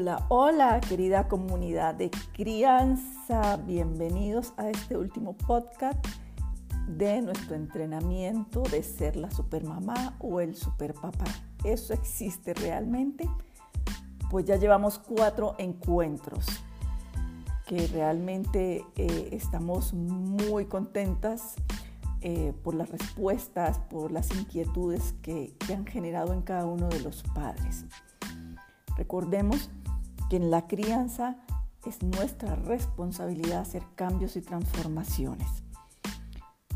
Hola, 0.00 0.24
hola 0.28 0.80
querida 0.80 1.28
comunidad 1.28 1.94
de 1.94 2.10
crianza, 2.32 3.58
bienvenidos 3.58 4.54
a 4.56 4.70
este 4.70 4.96
último 4.96 5.36
podcast 5.36 6.02
de 6.88 7.20
nuestro 7.20 7.54
entrenamiento 7.54 8.62
de 8.62 8.82
ser 8.82 9.16
la 9.16 9.30
supermamá 9.30 10.16
o 10.18 10.40
el 10.40 10.56
superpapá. 10.56 11.26
¿Eso 11.64 11.92
existe 11.92 12.54
realmente? 12.54 13.28
Pues 14.30 14.46
ya 14.46 14.56
llevamos 14.56 14.98
cuatro 14.98 15.54
encuentros 15.58 16.46
que 17.66 17.86
realmente 17.88 18.82
eh, 18.96 19.28
estamos 19.32 19.92
muy 19.92 20.64
contentas 20.64 21.56
eh, 22.22 22.54
por 22.64 22.74
las 22.74 22.88
respuestas, 22.88 23.78
por 23.78 24.12
las 24.12 24.30
inquietudes 24.30 25.14
que, 25.20 25.52
que 25.58 25.74
han 25.74 25.84
generado 25.84 26.32
en 26.32 26.40
cada 26.40 26.64
uno 26.64 26.88
de 26.88 27.00
los 27.00 27.22
padres. 27.34 27.84
Recordemos 28.96 29.70
que 30.30 30.36
en 30.36 30.50
la 30.50 30.68
crianza 30.68 31.36
es 31.84 32.02
nuestra 32.02 32.54
responsabilidad 32.54 33.60
hacer 33.60 33.82
cambios 33.96 34.36
y 34.36 34.40
transformaciones. 34.40 35.48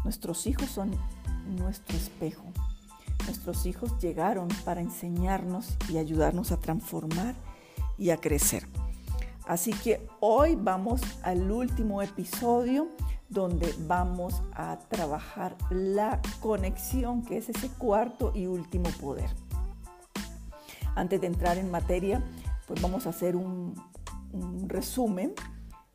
Nuestros 0.02 0.46
hijos 0.46 0.68
son 0.68 0.90
nuestro 1.56 1.96
espejo. 1.96 2.44
Nuestros 3.26 3.64
hijos 3.64 3.96
llegaron 4.00 4.48
para 4.64 4.80
enseñarnos 4.80 5.76
y 5.88 5.98
ayudarnos 5.98 6.50
a 6.50 6.60
transformar 6.60 7.36
y 7.96 8.10
a 8.10 8.16
crecer. 8.16 8.66
Así 9.46 9.72
que 9.72 10.06
hoy 10.20 10.56
vamos 10.56 11.00
al 11.22 11.50
último 11.50 12.02
episodio 12.02 12.88
donde 13.28 13.72
vamos 13.86 14.42
a 14.52 14.78
trabajar 14.88 15.56
la 15.70 16.20
conexión, 16.40 17.22
que 17.22 17.38
es 17.38 17.48
ese 17.48 17.68
cuarto 17.68 18.32
y 18.34 18.46
último 18.46 18.90
poder. 19.00 19.30
Antes 20.96 21.20
de 21.20 21.26
entrar 21.26 21.58
en 21.58 21.70
materia, 21.70 22.22
pues 22.66 22.80
vamos 22.80 23.06
a 23.06 23.10
hacer 23.10 23.36
un, 23.36 23.74
resumen 24.66 25.32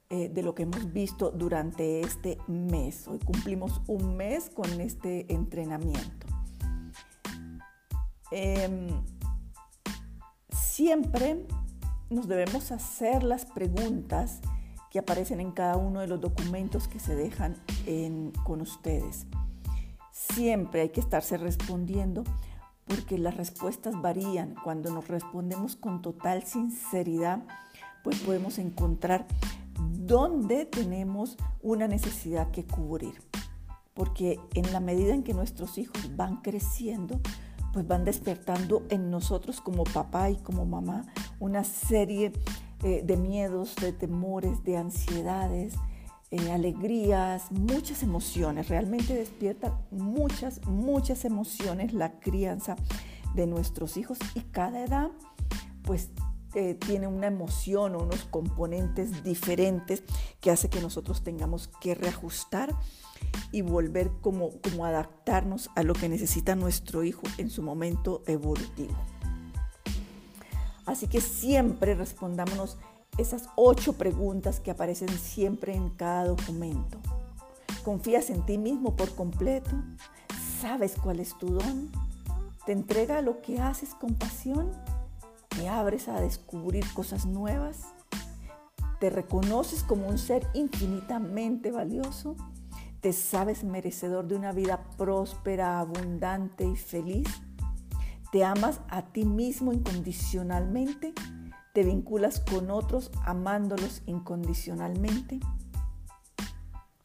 eh, 0.09 0.29
de 0.29 0.43
lo 0.43 0.55
que 0.55 0.63
hemos 0.63 0.93
visto 0.93 1.29
durante 1.29 1.99
este 1.99 2.37
mes. 2.47 3.07
Hoy 3.07 3.19
cumplimos 3.19 3.81
un 3.87 4.15
mes 4.15 4.49
con 4.49 4.79
este 4.79 5.31
entrenamiento. 5.33 6.27
Em, 8.31 8.87
siempre 10.49 11.45
nos 12.09 12.27
debemos 12.27 12.71
hacer 12.71 13.23
las 13.23 13.45
preguntas 13.45 14.39
que 14.89 14.99
aparecen 14.99 15.39
en 15.39 15.51
cada 15.51 15.77
uno 15.77 15.99
de 15.99 16.07
los 16.07 16.19
documentos 16.19 16.87
que 16.87 16.99
se 16.99 17.15
dejan 17.15 17.55
con 18.43 18.61
ustedes. 18.61 19.27
Siempre 20.11 20.81
hay 20.81 20.89
que 20.89 20.99
estarse 20.99 21.37
respondiendo 21.37 22.23
porque 22.89 23.17
las 23.19 23.37
respuestas 23.37 24.01
varían. 24.01 24.55
Cuando 24.63 24.91
nos 24.91 25.07
respondemos 25.07 25.75
con 25.75 26.01
total 26.01 26.43
sinceridad, 26.43 27.43
pues 28.03 28.19
podemos 28.19 28.57
encontrar 28.57 29.27
dónde 29.79 30.65
tenemos 30.65 31.37
una 31.61 31.87
necesidad 31.87 32.49
que 32.51 32.65
cubrir. 32.65 33.21
Porque 33.93 34.39
en 34.55 34.73
la 34.73 34.79
medida 34.79 35.13
en 35.13 35.23
que 35.23 35.33
nuestros 35.33 35.77
hijos 35.77 36.15
van 36.15 36.37
creciendo, 36.37 37.19
pues 37.73 37.87
van 37.87 38.05
despertando 38.05 38.83
en 38.89 39.11
nosotros 39.11 39.61
como 39.61 39.83
papá 39.83 40.31
y 40.31 40.37
como 40.37 40.65
mamá 40.65 41.05
una 41.39 41.63
serie 41.63 42.33
eh, 42.83 43.03
de 43.05 43.17
miedos, 43.17 43.75
de 43.75 43.93
temores, 43.93 44.63
de 44.63 44.77
ansiedades, 44.77 45.75
eh, 46.31 46.51
alegrías, 46.51 47.51
muchas 47.51 48.03
emociones. 48.03 48.69
Realmente 48.69 49.15
despierta 49.15 49.79
muchas, 49.91 50.65
muchas 50.65 51.25
emociones 51.25 51.93
la 51.93 52.19
crianza 52.19 52.75
de 53.33 53.47
nuestros 53.47 53.97
hijos 53.97 54.17
y 54.35 54.41
cada 54.41 54.83
edad 54.83 55.09
pues 55.83 56.09
eh, 56.55 56.75
tiene 56.75 57.07
una 57.07 57.27
emoción 57.27 57.95
o 57.95 58.03
unos 58.03 58.25
componentes 58.25 59.23
diferentes 59.23 60.03
que 60.39 60.51
hace 60.51 60.69
que 60.69 60.81
nosotros 60.81 61.23
tengamos 61.23 61.69
que 61.79 61.93
reajustar 61.93 62.75
y 63.51 63.61
volver 63.61 64.11
como, 64.21 64.59
como 64.61 64.85
adaptarnos 64.85 65.69
a 65.75 65.83
lo 65.83 65.93
que 65.93 66.09
necesita 66.09 66.55
nuestro 66.55 67.03
hijo 67.03 67.23
en 67.37 67.49
su 67.49 67.61
momento 67.61 68.23
evolutivo. 68.25 68.95
Así 70.85 71.07
que 71.07 71.21
siempre 71.21 71.93
respondámonos 71.93 72.77
esas 73.19 73.49
ocho 73.55 73.93
preguntas 73.93 74.59
que 74.61 74.71
aparecen 74.71 75.09
siempre 75.09 75.75
en 75.75 75.89
cada 75.89 76.25
documento. 76.25 76.99
¿Confías 77.83 78.29
en 78.29 78.45
ti 78.45 78.57
mismo 78.57 78.95
por 78.95 79.13
completo? 79.13 79.71
¿Sabes 80.61 80.95
cuál 81.01 81.19
es 81.19 81.37
tu 81.37 81.47
don? 81.47 81.91
¿Te 82.65 82.71
entrega 82.71 83.21
lo 83.21 83.41
que 83.41 83.59
haces 83.59 83.93
con 83.93 84.15
pasión? 84.15 84.71
¿Te 85.49 85.67
abres 85.67 86.07
a 86.07 86.21
descubrir 86.21 86.85
cosas 86.93 87.25
nuevas? 87.25 87.87
¿Te 88.99 89.09
reconoces 89.09 89.83
como 89.83 90.07
un 90.07 90.17
ser 90.17 90.47
infinitamente 90.53 91.71
valioso? 91.71 92.35
¿Te 93.01 93.11
sabes 93.11 93.63
merecedor 93.63 94.27
de 94.27 94.35
una 94.35 94.51
vida 94.51 94.83
próspera, 94.97 95.79
abundante 95.79 96.65
y 96.65 96.75
feliz? 96.75 97.27
¿Te 98.31 98.43
amas 98.43 98.79
a 98.89 99.01
ti 99.07 99.25
mismo 99.25 99.73
incondicionalmente? 99.73 101.13
¿Te 101.73 101.83
vinculas 101.83 102.39
con 102.39 102.71
otros 102.71 103.11
amándolos 103.25 104.01
incondicionalmente? 104.07 105.39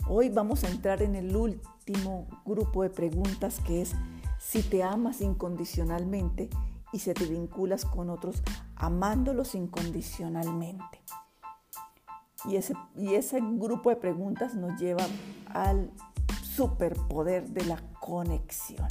Hoy 0.09 0.31
vamos 0.31 0.65
a 0.65 0.71
entrar 0.71 1.03
en 1.03 1.15
el 1.17 1.37
último 1.37 2.27
grupo 2.47 2.83
de 2.83 2.89
preguntas 2.89 3.61
que 3.61 3.83
es 3.83 3.93
si 4.39 4.63
te 4.63 4.83
amas 4.83 5.21
incondicionalmente 5.21 6.49
y 6.95 7.01
si 7.01 7.13
te 7.13 7.27
vinculas 7.27 7.85
con 7.85 8.09
otros 8.09 8.43
amándolos 8.75 9.55
incondicionalmente. 9.55 11.03
Y 12.47 12.57
ese, 12.57 12.73
y 12.97 13.17
ese 13.17 13.41
grupo 13.43 13.91
de 13.91 13.97
preguntas 13.97 14.55
nos 14.55 14.81
lleva 14.81 15.05
al 15.51 15.91
superpoder 16.43 17.51
de 17.51 17.67
la 17.67 17.83
conexión. 18.01 18.89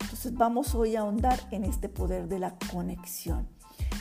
Entonces 0.00 0.34
vamos 0.34 0.74
hoy 0.74 0.96
a 0.96 1.00
ahondar 1.00 1.40
en 1.50 1.64
este 1.64 1.88
poder 1.88 2.28
de 2.28 2.40
la 2.40 2.58
conexión 2.70 3.53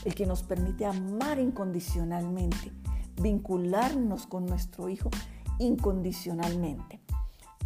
el 0.05 0.15
que 0.15 0.25
nos 0.25 0.43
permite 0.43 0.85
amar 0.85 1.39
incondicionalmente, 1.39 2.71
vincularnos 3.21 4.27
con 4.27 4.45
nuestro 4.45 4.89
Hijo 4.89 5.09
incondicionalmente. 5.59 6.99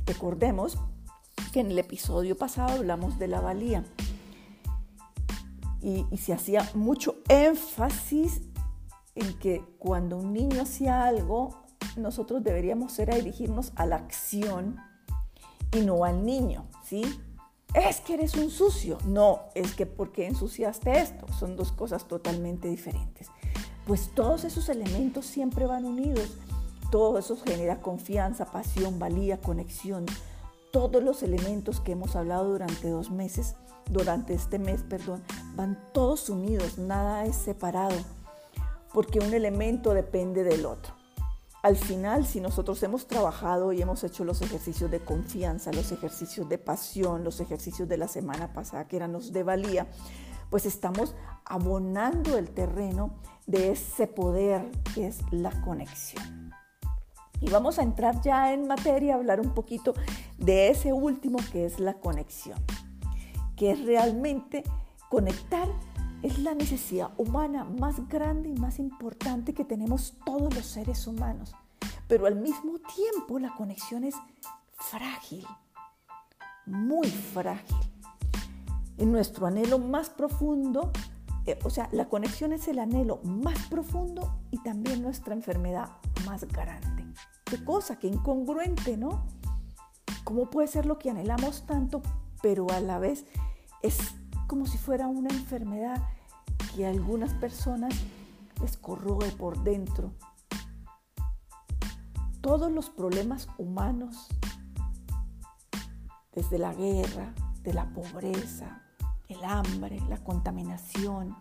Recordemos 0.05 0.77
que 1.51 1.61
en 1.61 1.71
el 1.71 1.79
episodio 1.79 2.37
pasado 2.37 2.77
hablamos 2.77 3.17
de 3.19 3.27
la 3.27 3.41
valía 3.41 3.83
y, 5.81 6.05
se 6.17 6.33
hacía 6.33 6.69
mucho 6.73 7.15
énfasis 7.29 8.41
en 9.15 9.37
que 9.39 9.63
cuando 9.79 10.17
un 10.17 10.33
niño 10.33 10.61
hacía 10.61 11.05
algo, 11.05 11.63
nosotros 11.95 12.43
deberíamos 12.43 12.93
ser 12.93 13.11
a 13.11 13.15
dirigirnos 13.15 13.71
a 13.75 13.85
la 13.85 13.97
acción 13.97 14.77
y 15.71 15.81
no 15.81 16.03
al 16.03 16.25
niño, 16.25 16.65
¿sí? 16.83 17.03
Es 17.73 18.01
que 18.01 18.15
eres 18.15 18.35
un 18.35 18.49
sucio. 18.49 18.97
No, 19.05 19.41
es 19.55 19.73
que 19.73 19.85
porque 19.85 20.27
ensuciaste 20.27 20.99
esto. 20.99 21.25
Son 21.39 21.55
dos 21.55 21.71
cosas 21.71 22.07
totalmente 22.07 22.67
diferentes. 22.67 23.27
Pues 23.85 24.09
todos 24.13 24.43
esos 24.43 24.69
elementos 24.69 25.25
siempre 25.25 25.65
van 25.65 25.85
unidos. 25.85 26.29
Todo 26.91 27.17
eso 27.19 27.37
genera 27.37 27.81
confianza, 27.81 28.45
pasión, 28.45 28.99
valía, 28.99 29.39
conexión. 29.39 30.05
Todos 30.71 31.03
los 31.03 31.23
elementos 31.23 31.79
que 31.79 31.93
hemos 31.93 32.15
hablado 32.15 32.49
durante 32.49 32.89
dos 32.89 33.11
meses, 33.11 33.55
durante 33.89 34.33
este 34.33 34.59
mes, 34.59 34.83
perdón, 34.83 35.23
van 35.55 35.79
todos 35.93 36.29
unidos. 36.29 36.77
Nada 36.77 37.25
es 37.25 37.35
separado. 37.35 37.95
Porque 38.93 39.19
un 39.19 39.33
elemento 39.33 39.93
depende 39.93 40.43
del 40.43 40.65
otro 40.65 40.96
al 41.63 41.75
final, 41.75 42.25
si 42.25 42.39
nosotros 42.39 42.81
hemos 42.83 43.07
trabajado 43.07 43.73
y 43.73 43.81
hemos 43.81 44.03
hecho 44.03 44.23
los 44.23 44.41
ejercicios 44.41 44.91
de 44.91 44.99
confianza, 44.99 45.71
los 45.73 45.91
ejercicios 45.91 46.47
de 46.47 46.57
pasión, 46.57 47.23
los 47.23 47.39
ejercicios 47.39 47.87
de 47.89 47.97
la 47.97 48.07
semana 48.07 48.53
pasada 48.53 48.87
que 48.87 48.95
eran 48.95 49.11
los 49.11 49.33
de 49.33 49.43
valía, 49.43 49.87
pues 50.49 50.65
estamos 50.65 51.15
abonando 51.45 52.37
el 52.37 52.49
terreno 52.51 53.15
de 53.47 53.71
ese 53.71 54.07
poder 54.07 54.69
que 54.93 55.07
es 55.07 55.19
la 55.31 55.51
conexión. 55.61 56.53
Y 57.39 57.49
vamos 57.49 57.79
a 57.79 57.83
entrar 57.83 58.21
ya 58.21 58.53
en 58.53 58.67
materia, 58.67 59.15
hablar 59.15 59.39
un 59.39 59.53
poquito 59.53 59.93
de 60.37 60.69
ese 60.69 60.93
último 60.93 61.37
que 61.51 61.65
es 61.65 61.79
la 61.79 61.95
conexión, 61.95 62.59
que 63.55 63.71
es 63.71 63.85
realmente 63.85 64.63
conectar 65.09 65.67
es 66.27 66.39
la 66.39 66.53
necesidad 66.53 67.11
humana 67.17 67.63
más 67.63 68.09
grande 68.09 68.49
y 68.49 68.53
más 68.53 68.79
importante 68.79 69.53
que 69.53 69.63
tenemos 69.63 70.15
todos 70.25 70.53
los 70.53 70.65
seres 70.65 71.07
humanos. 71.07 71.55
Pero 72.09 72.25
al 72.25 72.35
mismo 72.35 72.79
tiempo 72.95 73.39
la 73.39 73.55
conexión 73.55 74.03
es 74.03 74.15
frágil, 74.73 75.45
muy 76.65 77.07
frágil. 77.07 77.77
En 78.97 79.13
nuestro 79.13 79.47
anhelo 79.47 79.79
más 79.79 80.09
profundo, 80.09 80.91
eh, 81.45 81.57
o 81.63 81.69
sea, 81.69 81.87
la 81.93 82.09
conexión 82.09 82.51
es 82.51 82.67
el 82.67 82.79
anhelo 82.79 83.21
más 83.23 83.59
profundo 83.69 84.41
y 84.51 84.57
también 84.57 85.01
nuestra 85.01 85.33
enfermedad 85.33 85.91
más 86.25 86.45
grande. 86.45 87.05
Qué 87.45 87.63
cosa, 87.63 87.99
qué 87.99 88.07
incongruente, 88.07 88.97
¿no? 88.97 89.25
¿Cómo 90.25 90.49
puede 90.49 90.67
ser 90.67 90.85
lo 90.85 90.99
que 90.99 91.09
anhelamos 91.09 91.65
tanto, 91.65 92.01
pero 92.41 92.69
a 92.71 92.81
la 92.81 92.99
vez 92.99 93.25
es 93.81 93.97
como 94.47 94.65
si 94.65 94.77
fuera 94.77 95.07
una 95.07 95.29
enfermedad 95.29 96.03
que 96.77 96.85
algunas 96.85 97.33
personas 97.33 97.95
les 98.61 98.77
corroe 98.77 99.31
por 99.31 99.63
dentro. 99.63 100.13
Todos 102.39 102.71
los 102.71 102.91
problemas 102.91 103.47
humanos, 103.57 104.27
desde 106.33 106.59
la 106.59 106.75
guerra, 106.75 107.33
de 107.63 107.73
la 107.73 107.91
pobreza, 107.93 108.83
el 109.27 109.43
hambre, 109.43 109.99
la 110.07 110.23
contaminación, 110.23 111.35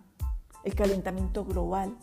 el 0.65 0.75
calentamiento 0.75 1.44
global, 1.44 1.94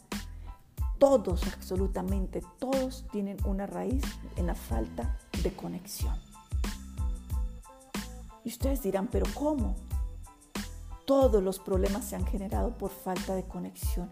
todos, 0.99 1.41
absolutamente 1.47 2.43
todos 2.59 3.07
tienen 3.11 3.37
una 3.45 3.65
raíz 3.65 4.03
en 4.35 4.45
la 4.45 4.53
falta 4.53 5.17
de 5.41 5.51
conexión. 5.55 6.15
Y 8.43 8.49
ustedes 8.49 8.83
dirán, 8.83 9.07
pero 9.07 9.25
¿cómo? 9.33 9.75
Todos 11.05 11.43
los 11.43 11.59
problemas 11.59 12.05
se 12.05 12.15
han 12.15 12.25
generado 12.25 12.77
por 12.77 12.89
falta 12.89 13.35
de 13.35 13.43
conexión, 13.43 14.09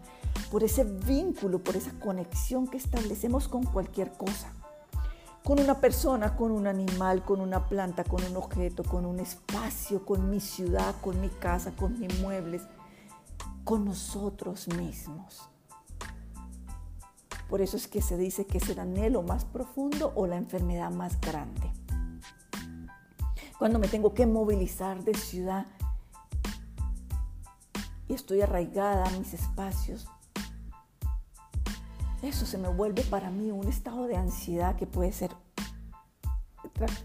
por 0.50 0.62
ese 0.62 0.84
vínculo, 0.84 1.62
por 1.62 1.76
esa 1.76 1.92
conexión 1.98 2.66
que 2.66 2.76
establecemos 2.76 3.48
con 3.48 3.64
cualquier 3.64 4.12
cosa. 4.12 4.52
Con 5.42 5.58
una 5.58 5.80
persona, 5.80 6.36
con 6.36 6.52
un 6.52 6.66
animal, 6.66 7.24
con 7.24 7.40
una 7.40 7.66
planta, 7.66 8.04
con 8.04 8.22
un 8.22 8.36
objeto, 8.36 8.84
con 8.84 9.06
un 9.06 9.20
espacio, 9.20 10.04
con 10.04 10.30
mi 10.30 10.38
ciudad, 10.38 10.94
con 11.00 11.20
mi 11.20 11.30
casa, 11.30 11.72
con 11.72 11.98
mis 11.98 12.20
muebles, 12.20 12.62
con 13.64 13.84
nosotros 13.84 14.68
mismos. 14.68 15.48
Por 17.48 17.60
eso 17.60 17.76
es 17.76 17.88
que 17.88 18.02
se 18.02 18.16
dice 18.16 18.46
que 18.46 18.58
es 18.58 18.68
el 18.68 18.78
anhelo 18.78 19.22
más 19.22 19.44
profundo 19.44 20.12
o 20.14 20.26
la 20.26 20.36
enfermedad 20.36 20.90
más 20.90 21.20
grande. 21.20 21.72
Cuando 23.58 23.78
me 23.78 23.88
tengo 23.88 24.14
que 24.14 24.26
movilizar 24.26 25.02
de 25.04 25.14
ciudad 25.14 25.66
estoy 28.14 28.42
arraigada 28.42 29.06
a 29.06 29.10
mis 29.10 29.34
espacios, 29.34 30.06
eso 32.22 32.46
se 32.46 32.56
me 32.56 32.68
vuelve 32.68 33.02
para 33.02 33.30
mí 33.30 33.50
un 33.50 33.66
estado 33.66 34.06
de 34.06 34.16
ansiedad 34.16 34.76
que 34.76 34.86
puede 34.86 35.12
ser 35.12 35.32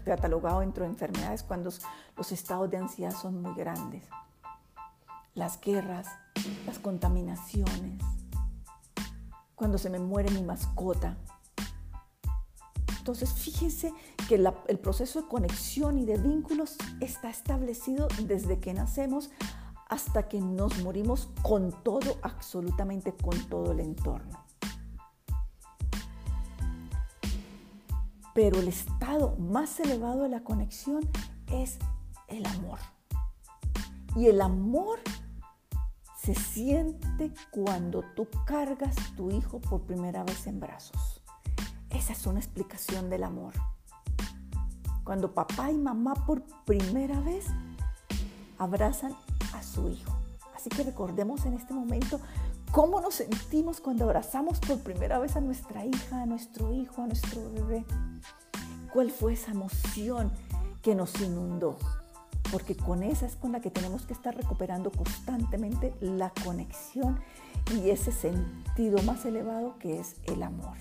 catalogado 0.04 0.60
dentro 0.60 0.84
de 0.84 0.90
enfermedades 0.90 1.42
cuando 1.42 1.70
los 2.16 2.32
estados 2.32 2.70
de 2.70 2.76
ansiedad 2.76 3.12
son 3.12 3.42
muy 3.42 3.54
grandes. 3.54 4.04
Las 5.34 5.60
guerras, 5.60 6.06
las 6.66 6.78
contaminaciones, 6.78 8.00
cuando 9.56 9.76
se 9.76 9.90
me 9.90 9.98
muere 9.98 10.30
mi 10.30 10.42
mascota. 10.42 11.16
Entonces, 12.98 13.32
fíjense 13.32 13.92
que 14.28 14.36
el 14.36 14.78
proceso 14.78 15.22
de 15.22 15.28
conexión 15.28 15.98
y 15.98 16.04
de 16.04 16.18
vínculos 16.18 16.76
está 17.00 17.28
establecido 17.28 18.06
desde 18.22 18.60
que 18.60 18.72
nacemos 18.72 19.30
hasta 19.88 20.28
que 20.28 20.40
nos 20.40 20.82
morimos 20.82 21.30
con 21.42 21.72
todo, 21.82 22.16
absolutamente 22.22 23.12
con 23.12 23.38
todo 23.48 23.72
el 23.72 23.80
entorno. 23.80 24.44
Pero 28.34 28.60
el 28.60 28.68
estado 28.68 29.36
más 29.36 29.80
elevado 29.80 30.22
de 30.22 30.28
la 30.28 30.44
conexión 30.44 31.08
es 31.50 31.78
el 32.28 32.46
amor. 32.46 32.78
Y 34.14 34.26
el 34.26 34.40
amor 34.40 35.00
se 36.22 36.34
siente 36.34 37.32
cuando 37.50 38.04
tú 38.14 38.28
cargas 38.44 38.94
tu 39.16 39.30
hijo 39.30 39.60
por 39.60 39.82
primera 39.82 40.22
vez 40.24 40.46
en 40.46 40.60
brazos. 40.60 41.22
Esa 41.90 42.12
es 42.12 42.26
una 42.26 42.38
explicación 42.38 43.08
del 43.08 43.24
amor. 43.24 43.54
Cuando 45.04 45.32
papá 45.32 45.72
y 45.72 45.78
mamá 45.78 46.14
por 46.26 46.42
primera 46.66 47.18
vez 47.20 47.46
abrazan 48.58 49.16
a 49.54 49.62
su 49.62 49.88
hijo. 49.88 50.16
Así 50.54 50.70
que 50.70 50.82
recordemos 50.82 51.46
en 51.46 51.54
este 51.54 51.72
momento 51.74 52.20
cómo 52.72 53.00
nos 53.00 53.14
sentimos 53.14 53.80
cuando 53.80 54.04
abrazamos 54.04 54.58
por 54.60 54.80
primera 54.80 55.18
vez 55.18 55.36
a 55.36 55.40
nuestra 55.40 55.84
hija, 55.84 56.22
a 56.22 56.26
nuestro 56.26 56.72
hijo, 56.72 57.02
a 57.02 57.06
nuestro 57.06 57.50
bebé. 57.52 57.84
¿Cuál 58.92 59.10
fue 59.10 59.34
esa 59.34 59.52
emoción 59.52 60.32
que 60.82 60.94
nos 60.94 61.20
inundó? 61.20 61.76
porque 62.50 62.76
con 62.76 63.02
esa 63.02 63.26
es 63.26 63.36
con 63.36 63.52
la 63.52 63.60
que 63.60 63.70
tenemos 63.70 64.06
que 64.06 64.12
estar 64.12 64.34
recuperando 64.34 64.90
constantemente 64.90 65.94
la 66.00 66.32
conexión 66.44 67.20
y 67.74 67.90
ese 67.90 68.12
sentido 68.12 69.02
más 69.02 69.24
elevado 69.24 69.78
que 69.78 69.98
es 69.98 70.16
el 70.24 70.42
amor. 70.42 70.76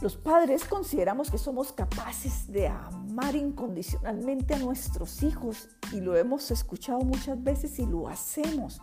Los 0.00 0.16
padres 0.16 0.64
consideramos 0.64 1.30
que 1.30 1.36
somos 1.36 1.72
capaces 1.72 2.50
de 2.50 2.68
amar 2.68 3.36
incondicionalmente 3.36 4.54
a 4.54 4.58
nuestros 4.58 5.22
hijos 5.22 5.68
y 5.92 6.00
lo 6.00 6.16
hemos 6.16 6.50
escuchado 6.50 7.00
muchas 7.00 7.42
veces 7.42 7.78
y 7.78 7.86
lo 7.86 8.08
hacemos. 8.08 8.80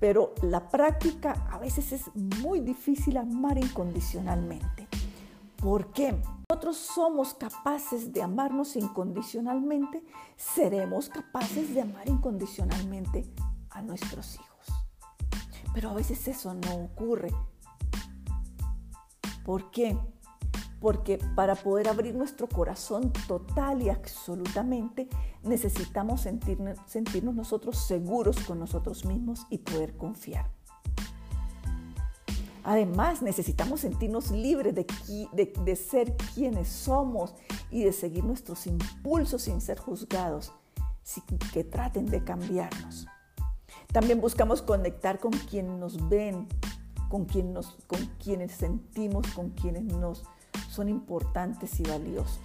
Pero 0.00 0.34
la 0.42 0.68
práctica 0.68 1.46
a 1.50 1.58
veces 1.58 1.92
es 1.92 2.02
muy 2.14 2.60
difícil 2.60 3.16
amar 3.16 3.56
incondicionalmente. 3.56 4.88
¿Por 5.56 5.92
qué? 5.92 6.20
nosotros 6.48 6.76
somos 6.76 7.34
capaces 7.34 8.12
de 8.12 8.22
amarnos 8.22 8.76
incondicionalmente, 8.76 10.02
seremos 10.36 11.08
capaces 11.08 11.74
de 11.74 11.82
amar 11.82 12.08
incondicionalmente 12.08 13.24
a 13.70 13.82
nuestros 13.82 14.36
hijos. 14.36 14.66
Pero 15.74 15.90
a 15.90 15.94
veces 15.94 16.28
eso 16.28 16.54
no 16.54 16.76
ocurre. 16.76 17.30
¿Por 19.46 19.70
qué? 19.70 19.96
Porque 20.80 21.20
para 21.36 21.54
poder 21.54 21.88
abrir 21.88 22.16
nuestro 22.16 22.48
corazón 22.48 23.12
total 23.28 23.80
y 23.80 23.90
absolutamente 23.90 25.08
necesitamos 25.44 26.22
sentirnos, 26.22 27.32
nosotros 27.32 27.78
seguros 27.78 28.40
con 28.40 28.58
nosotros 28.58 29.04
mismos 29.04 29.46
y 29.48 29.58
poder 29.58 29.96
confiar. 29.96 30.50
Además, 32.64 33.22
necesitamos 33.22 33.82
sentirnos 33.82 34.32
libres 34.32 34.74
de, 34.74 35.76
ser 35.76 36.16
quienes 36.34 36.66
somos 36.66 37.32
y 37.70 37.84
de 37.84 37.92
seguir 37.92 38.24
nuestros 38.24 38.66
impulsos 38.66 39.42
sin 39.42 39.60
ser 39.60 39.78
juzgados, 39.78 40.52
sin 41.04 41.22
que 41.52 41.62
traten 41.62 42.06
de 42.06 42.24
cambiarnos. 42.24 43.06
También 43.92 44.20
buscamos 44.20 44.60
conectar 44.60 45.20
con 45.20 45.30
quienes 45.30 45.78
nos 45.78 46.08
ven, 46.08 46.48
con, 47.08 47.26
con 47.86 48.06
quienes 48.22 48.52
sentimos, 48.52 49.26
con 49.28 49.50
quienes 49.50 49.84
nos 49.84 50.24
son 50.68 50.88
importantes 50.88 51.78
y 51.80 51.82
valiosos. 51.82 52.40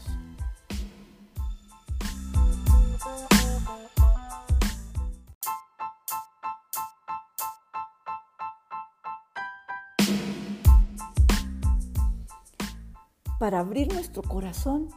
Para 13.41 13.59
abrir 13.59 13.91
nuestro 13.91 14.21
corazón 14.21 14.89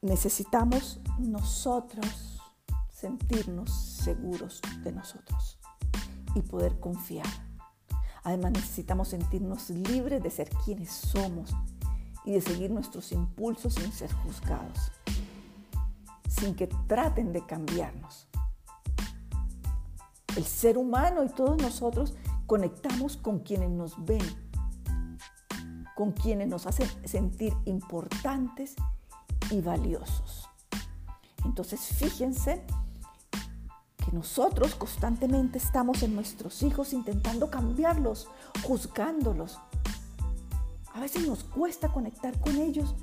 necesitamos 0.00 0.98
nosotros 1.20 2.42
sentirnos 2.90 3.70
seguros 3.70 4.60
de 4.82 4.90
nosotros 4.90 5.58
y 6.34 6.42
poder 6.42 6.80
confiar. 6.80 7.51
Además 8.24 8.52
necesitamos 8.52 9.08
sentirnos 9.08 9.70
libres 9.70 10.22
de 10.22 10.30
ser 10.30 10.48
quienes 10.64 10.90
somos 10.90 11.54
y 12.24 12.32
de 12.32 12.40
seguir 12.40 12.70
nuestros 12.70 13.10
impulsos 13.12 13.74
sin 13.74 13.92
ser 13.92 14.12
juzgados, 14.12 14.92
sin 16.28 16.54
que 16.54 16.68
traten 16.86 17.32
de 17.32 17.44
cambiarnos. 17.44 18.28
El 20.36 20.44
ser 20.44 20.78
humano 20.78 21.24
y 21.24 21.28
todos 21.28 21.60
nosotros 21.60 22.14
conectamos 22.46 23.16
con 23.16 23.40
quienes 23.40 23.70
nos 23.70 24.02
ven 24.04 24.22
con 25.94 26.12
quienes 26.12 26.48
nos 26.48 26.66
hacen 26.66 26.88
sentir 27.04 27.54
importantes 27.64 28.74
y 29.50 29.60
valiosos. 29.60 30.48
Entonces 31.44 31.80
fíjense 31.80 32.64
que 34.04 34.12
nosotros 34.12 34.74
constantemente 34.74 35.58
estamos 35.58 36.02
en 36.02 36.14
nuestros 36.14 36.62
hijos 36.62 36.92
intentando 36.92 37.50
cambiarlos, 37.50 38.28
juzgándolos. 38.64 39.58
A 40.94 41.00
veces 41.00 41.26
nos 41.26 41.44
cuesta 41.44 41.88
conectar 41.88 42.38
con 42.40 42.56
ellos 42.56 42.94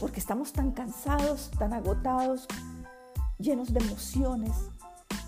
porque 0.00 0.20
estamos 0.20 0.52
tan 0.52 0.70
cansados, 0.72 1.50
tan 1.58 1.72
agotados, 1.72 2.46
llenos 3.38 3.72
de 3.72 3.80
emociones, 3.80 4.52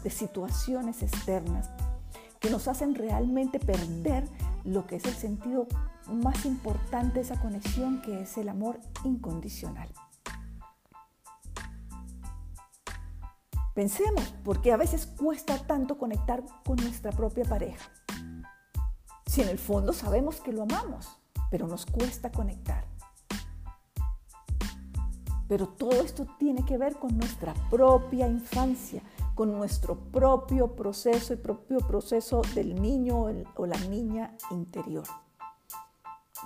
de 0.02 0.10
situaciones 0.10 1.02
externas 1.02 1.68
que 2.40 2.50
nos 2.50 2.68
hacen 2.68 2.94
realmente 2.94 3.58
perder 3.58 4.28
lo 4.64 4.86
que 4.86 4.96
es 4.96 5.04
el 5.04 5.14
sentido 5.14 5.66
más 6.08 6.44
importante 6.44 7.14
de 7.14 7.20
esa 7.22 7.40
conexión 7.40 8.00
que 8.02 8.22
es 8.22 8.36
el 8.38 8.48
amor 8.48 8.78
incondicional. 9.04 9.88
Pensemos, 13.76 14.34
porque 14.42 14.72
a 14.72 14.78
veces 14.78 15.04
cuesta 15.04 15.58
tanto 15.58 15.98
conectar 15.98 16.42
con 16.64 16.76
nuestra 16.76 17.12
propia 17.12 17.44
pareja. 17.44 17.90
Si 19.26 19.42
en 19.42 19.50
el 19.50 19.58
fondo 19.58 19.92
sabemos 19.92 20.40
que 20.40 20.50
lo 20.50 20.62
amamos, 20.62 21.18
pero 21.50 21.66
nos 21.68 21.84
cuesta 21.84 22.32
conectar. 22.32 22.86
Pero 25.46 25.68
todo 25.68 26.00
esto 26.00 26.26
tiene 26.38 26.64
que 26.64 26.78
ver 26.78 26.96
con 26.96 27.18
nuestra 27.18 27.52
propia 27.68 28.26
infancia, 28.26 29.02
con 29.34 29.52
nuestro 29.52 29.94
propio 30.10 30.74
proceso 30.74 31.34
y 31.34 31.36
propio 31.36 31.80
proceso 31.80 32.40
del 32.54 32.80
niño 32.80 33.26
o 33.56 33.66
la 33.66 33.78
niña 33.90 34.38
interior. 34.52 35.04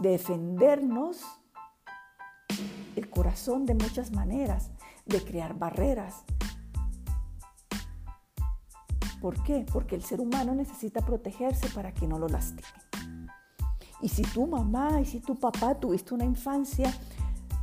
Defendernos 0.00 1.22
el 2.96 3.08
corazón 3.08 3.66
de 3.66 3.74
muchas 3.74 4.10
maneras, 4.10 4.72
de 5.06 5.22
crear 5.24 5.56
barreras. 5.56 6.24
¿Por 9.20 9.42
qué? 9.42 9.66
Porque 9.70 9.94
el 9.94 10.02
ser 10.02 10.20
humano 10.20 10.54
necesita 10.54 11.04
protegerse 11.04 11.68
para 11.68 11.92
que 11.92 12.06
no 12.06 12.18
lo 12.18 12.28
lastime. 12.28 12.62
Y 14.00 14.08
si 14.08 14.22
tu 14.22 14.46
mamá 14.46 15.00
y 15.00 15.04
si 15.04 15.20
tu 15.20 15.36
papá 15.36 15.74
tuviste 15.74 16.14
una 16.14 16.24
infancia 16.24 16.92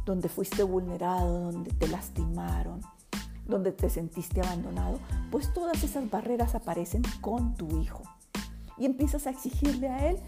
donde 0.06 0.30
fuiste 0.30 0.62
vulnerado, 0.62 1.52
donde 1.52 1.72
te 1.72 1.88
lastimaron, 1.88 2.82
donde 3.46 3.72
te 3.72 3.90
sentiste 3.90 4.42
abandonado, 4.42 5.00
pues 5.32 5.52
todas 5.54 5.84
esas 5.84 6.10
barreras 6.10 6.54
aparecen 6.54 7.02
con 7.22 7.56
tu 7.56 7.82
hijo. 7.82 8.04
Y 8.78 8.86
empiezas 8.86 9.26
a 9.26 9.32
exigirle 9.32 9.90
a 9.90 10.10
él 10.10 10.20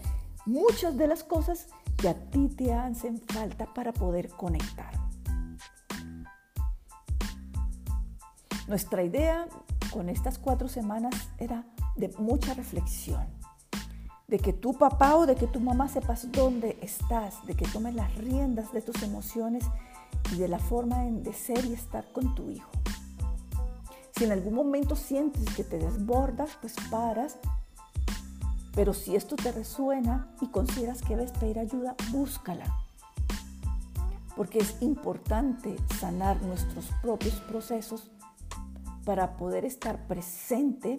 muchas 0.46 0.96
de 0.96 1.06
las 1.06 1.22
cosas 1.22 1.68
que 1.96 2.08
a 2.08 2.14
ti 2.14 2.48
te 2.48 2.72
hacen 2.72 3.20
falta 3.20 3.72
para 3.72 3.92
poder 3.92 4.30
conectar. 4.30 4.92
Nuestra 8.66 9.02
idea 9.02 9.46
con 9.92 10.08
estas 10.08 10.38
cuatro 10.38 10.68
semanas 10.68 11.14
era 11.38 11.64
de 11.96 12.08
mucha 12.18 12.54
reflexión, 12.54 13.26
de 14.28 14.38
que 14.38 14.52
tu 14.52 14.74
papá 14.74 15.16
o 15.16 15.26
de 15.26 15.34
que 15.34 15.46
tu 15.46 15.60
mamá 15.60 15.88
sepas 15.88 16.30
dónde 16.30 16.78
estás, 16.80 17.44
de 17.46 17.54
que 17.54 17.66
tomes 17.66 17.94
las 17.94 18.14
riendas 18.14 18.72
de 18.72 18.82
tus 18.82 19.02
emociones 19.02 19.64
y 20.32 20.38
de 20.38 20.48
la 20.48 20.58
forma 20.58 21.04
de 21.04 21.32
ser 21.32 21.64
y 21.64 21.72
estar 21.72 22.12
con 22.12 22.34
tu 22.34 22.50
hijo. 22.50 22.70
Si 24.16 24.24
en 24.24 24.32
algún 24.32 24.54
momento 24.54 24.96
sientes 24.96 25.44
que 25.54 25.64
te 25.64 25.78
desbordas, 25.78 26.50
pues 26.60 26.74
paras. 26.90 27.38
Pero 28.74 28.92
si 28.92 29.16
esto 29.16 29.34
te 29.34 29.50
resuena 29.50 30.28
y 30.40 30.48
consideras 30.48 31.00
que 31.02 31.16
debes 31.16 31.32
pedir 31.32 31.58
ayuda, 31.58 31.96
búscala. 32.10 32.66
Porque 34.36 34.58
es 34.58 34.76
importante 34.80 35.74
sanar 35.98 36.40
nuestros 36.42 36.86
propios 37.02 37.34
procesos 37.40 38.10
para 39.04 39.36
poder 39.36 39.64
estar 39.64 40.06
presente 40.06 40.98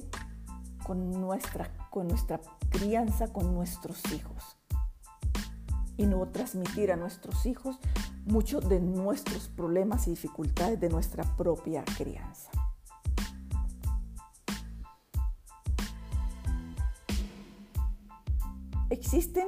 con 0.85 1.11
nuestra, 1.11 1.71
con 1.89 2.07
nuestra 2.07 2.41
crianza, 2.69 3.31
con 3.31 3.53
nuestros 3.53 4.11
hijos. 4.13 4.57
Y 5.97 6.05
no 6.05 6.27
transmitir 6.29 6.91
a 6.91 6.95
nuestros 6.95 7.45
hijos 7.45 7.77
muchos 8.25 8.67
de 8.67 8.79
nuestros 8.79 9.49
problemas 9.49 10.07
y 10.07 10.11
dificultades 10.11 10.79
de 10.79 10.89
nuestra 10.89 11.23
propia 11.35 11.83
crianza. 11.97 12.49
Existen 18.89 19.47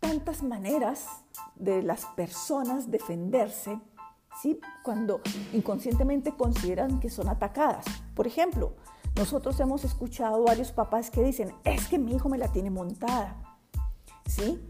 tantas 0.00 0.42
maneras 0.42 1.06
de 1.56 1.82
las 1.82 2.06
personas 2.06 2.90
defenderse 2.90 3.78
¿sí? 4.44 4.60
cuando 4.82 5.22
inconscientemente 5.54 6.32
consideran 6.36 7.00
que 7.00 7.08
son 7.08 7.28
atacadas. 7.30 7.86
Por 8.14 8.26
ejemplo, 8.26 8.74
nosotros 9.16 9.58
hemos 9.60 9.84
escuchado 9.84 10.44
varios 10.44 10.70
papás 10.70 11.10
que 11.10 11.22
dicen, 11.22 11.54
es 11.64 11.88
que 11.88 11.98
mi 11.98 12.14
hijo 12.14 12.28
me 12.28 12.36
la 12.36 12.52
tiene 12.52 12.68
montada, 12.68 13.58
¿sí? 14.26 14.60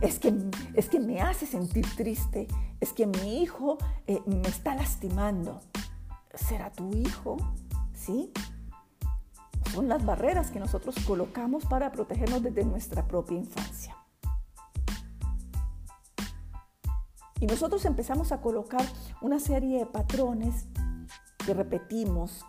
Es 0.00 0.18
que, 0.18 0.32
es 0.72 0.88
que 0.88 0.98
me 0.98 1.20
hace 1.20 1.44
sentir 1.44 1.84
triste, 1.94 2.48
es 2.80 2.94
que 2.94 3.06
mi 3.06 3.42
hijo 3.42 3.76
eh, 4.06 4.22
me 4.24 4.48
está 4.48 4.74
lastimando. 4.74 5.60
¿Será 6.32 6.70
tu 6.70 6.90
hijo? 6.94 7.36
¿Sí? 7.92 8.32
Son 9.74 9.88
las 9.88 10.06
barreras 10.06 10.50
que 10.50 10.60
nosotros 10.60 10.94
colocamos 11.06 11.66
para 11.66 11.92
protegernos 11.92 12.42
desde 12.42 12.64
nuestra 12.64 13.06
propia 13.06 13.36
infancia. 13.36 13.94
Y 17.40 17.46
nosotros 17.46 17.84
empezamos 17.84 18.32
a 18.32 18.40
colocar 18.40 18.84
una 19.20 19.38
serie 19.38 19.78
de 19.78 19.86
patrones 19.86 20.66
que 21.44 21.54
repetimos 21.54 22.44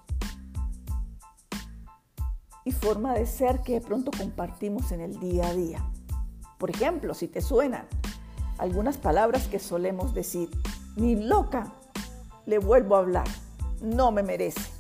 y 2.66 2.72
forma 2.72 3.14
de 3.14 3.26
ser 3.26 3.62
que 3.62 3.74
de 3.74 3.82
pronto 3.82 4.12
compartimos 4.18 4.92
en 4.92 5.02
el 5.02 5.20
día 5.20 5.48
a 5.48 5.54
día. 5.54 5.92
Por 6.58 6.70
ejemplo, 6.70 7.14
si 7.14 7.28
te 7.28 7.42
suenan 7.42 7.88
algunas 8.58 8.98
palabras 8.98 9.48
que 9.48 9.60
solemos 9.60 10.14
decir, 10.14 10.50
ni 10.96 11.16
loca, 11.16 11.74
le 12.46 12.60
vuelvo 12.60 12.96
a 12.96 13.00
hablar, 13.00 13.28
no 13.82 14.12
me 14.12 14.24
merece 14.24 14.80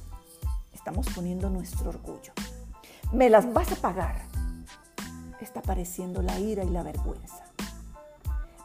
estamos 0.89 1.07
poniendo 1.13 1.49
nuestro 1.49 1.89
orgullo. 1.89 2.33
Me 3.11 3.29
las 3.29 3.53
vas 3.53 3.71
a 3.71 3.75
pagar. 3.75 4.23
Está 5.39 5.59
apareciendo 5.59 6.21
la 6.21 6.39
ira 6.39 6.63
y 6.63 6.69
la 6.69 6.83
vergüenza. 6.83 7.48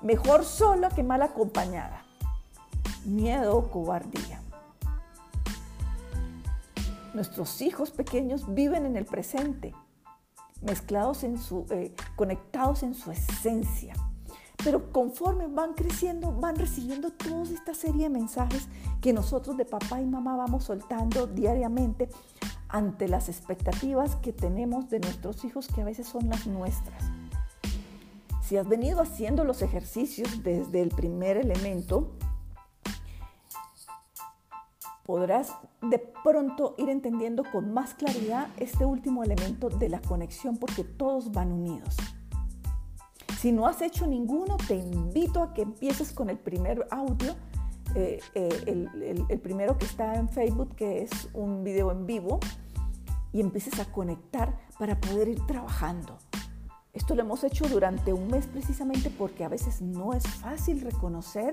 Mejor 0.05 0.45
sola 0.45 0.91
que 0.91 1.03
mal 1.03 1.23
acompañada. 1.23 2.05
Miedo 3.05 3.57
o 3.57 3.71
cobardía. 3.71 4.41
Nuestros 7.13 7.61
hijos 7.63 7.91
pequeños 7.91 8.55
viven 8.55 8.87
en 8.87 8.97
el 8.97 9.05
presente, 9.05 9.75
mezclados 10.61 11.25
en 11.25 11.39
su, 11.39 11.67
eh, 11.71 11.95
conectados 12.17 12.83
en 12.83 12.95
su 12.95 13.11
esencia 13.11 13.95
pero 14.65 14.91
conforme 14.93 15.47
van 15.47 15.75
creciendo, 15.75 16.33
van 16.33 16.57
recibiendo 16.57 17.11
toda 17.11 17.43
esta 17.43 17.75
serie 17.75 18.05
de 18.05 18.09
mensajes 18.09 18.67
que 19.03 19.13
nosotros 19.13 19.59
de 19.59 19.67
papá 19.67 20.01
y 20.01 20.07
mamá 20.07 20.37
vamos 20.37 20.65
soltando 20.65 21.27
diariamente 21.27 22.09
ante 22.69 23.07
las 23.07 23.29
expectativas 23.29 24.17
que 24.17 24.33
tenemos 24.33 24.89
de 24.89 25.01
nuestros 25.01 25.45
hijos, 25.45 25.69
que 25.69 25.83
a 25.83 25.85
veces 25.85 26.09
son 26.09 26.31
las 26.31 26.47
nuestras. 26.47 27.05
Si 28.47 28.59
has 28.59 28.69
venido 28.69 29.01
haciendo 29.01 29.43
los 29.45 29.63
ejercicios 29.63 30.43
desde 30.43 30.83
el 30.83 30.91
primer 30.91 31.39
elemento, 31.39 32.13
podrás 35.05 35.55
de 35.81 35.99
pronto 36.23 36.75
ir 36.77 36.91
entendiendo 36.91 37.43
con 37.51 37.73
más 37.73 37.95
claridad 37.95 38.49
este 38.59 38.85
último 38.85 39.25
elemento 39.25 39.71
de 39.71 39.89
la 39.89 40.01
conexión 40.01 40.59
porque 40.59 40.85
todos 40.85 41.33
van 41.33 41.53
unidos. 41.53 41.97
Si 43.39 43.51
no 43.51 43.67
has 43.67 43.81
hecho 43.81 44.07
ninguno, 44.07 44.59
te 44.69 44.75
invito 44.75 45.43
a 45.43 45.55
que 45.55 45.63
empieces 45.63 46.13
con 46.13 46.29
el 46.29 46.39
primer 46.39 46.87
audio, 46.91 47.35
eh, 47.95 48.21
eh, 48.35 48.87
el, 49.29 49.41
primero 49.41 49.79
que 49.79 49.87
está 49.87 50.17
en 50.17 50.29
Facebook, 50.29 50.75
que 50.77 51.03
es 51.03 51.31
un 51.33 51.65
video 51.65 51.91
en 51.93 52.07
vivo, 52.07 52.41
y 53.33 53.41
empieces 53.41 53.79
a 53.81 53.91
conectar 53.91 54.59
para 54.79 55.01
poder 55.01 55.29
ir 55.29 55.45
trabajando. 55.47 56.19
Esto 56.95 57.15
lo 57.15 57.21
hemos 57.21 57.45
hecho 57.45 57.69
durante 57.69 58.13
un 58.13 58.29
mes 58.29 58.47
precisamente 58.47 59.11
porque 59.11 59.45
a 59.45 59.49
veces 59.49 59.83
no 59.83 60.15
es 60.15 60.27
fácil 60.27 60.81
reconocer 60.81 61.53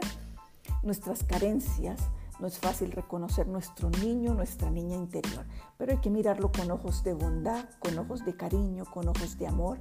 nuestras 0.83 1.24
carencias, 1.24 2.00
no 2.39 2.48
es 2.48 2.57
fácil 2.57 2.91
reconocer 2.91 3.48
nuestro 3.48 3.89
niño, 3.89 4.33
nuestra 4.33 4.69
niña 4.69 4.95
interior, 4.95 5.45
pero 5.77 5.91
hay 5.91 5.98
que 5.98 6.10
mirarlo 6.10 6.51
con 6.51 6.71
ojos 6.71 7.03
de 7.03 7.13
bondad, 7.13 7.65
con 7.79 7.98
ojos 8.00 8.24
de 8.24 8.36
cariño, 8.38 8.86
con 8.86 9.07
ojos 9.10 9.38
de 9.38 9.48
amor 9.48 9.77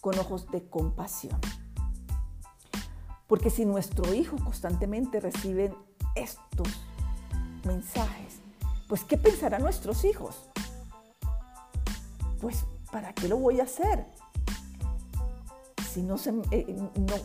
con 0.00 0.18
ojos 0.18 0.50
de 0.50 0.68
compasión. 0.68 1.38
Porque 3.26 3.50
si 3.50 3.64
nuestro 3.64 4.14
hijo 4.14 4.36
constantemente 4.42 5.20
recibe 5.20 5.74
estos 6.14 6.68
mensajes, 7.64 8.40
pues 8.88 9.04
¿qué 9.04 9.18
pensarán 9.18 9.62
nuestros 9.62 10.04
hijos? 10.04 10.48
Pues 12.40 12.64
¿para 12.90 13.12
qué 13.12 13.28
lo 13.28 13.36
voy 13.36 13.60
a 13.60 13.64
hacer? 13.64 14.06
Si 15.92 16.02
no, 16.02 16.18
se, 16.18 16.30
eh, 16.50 16.76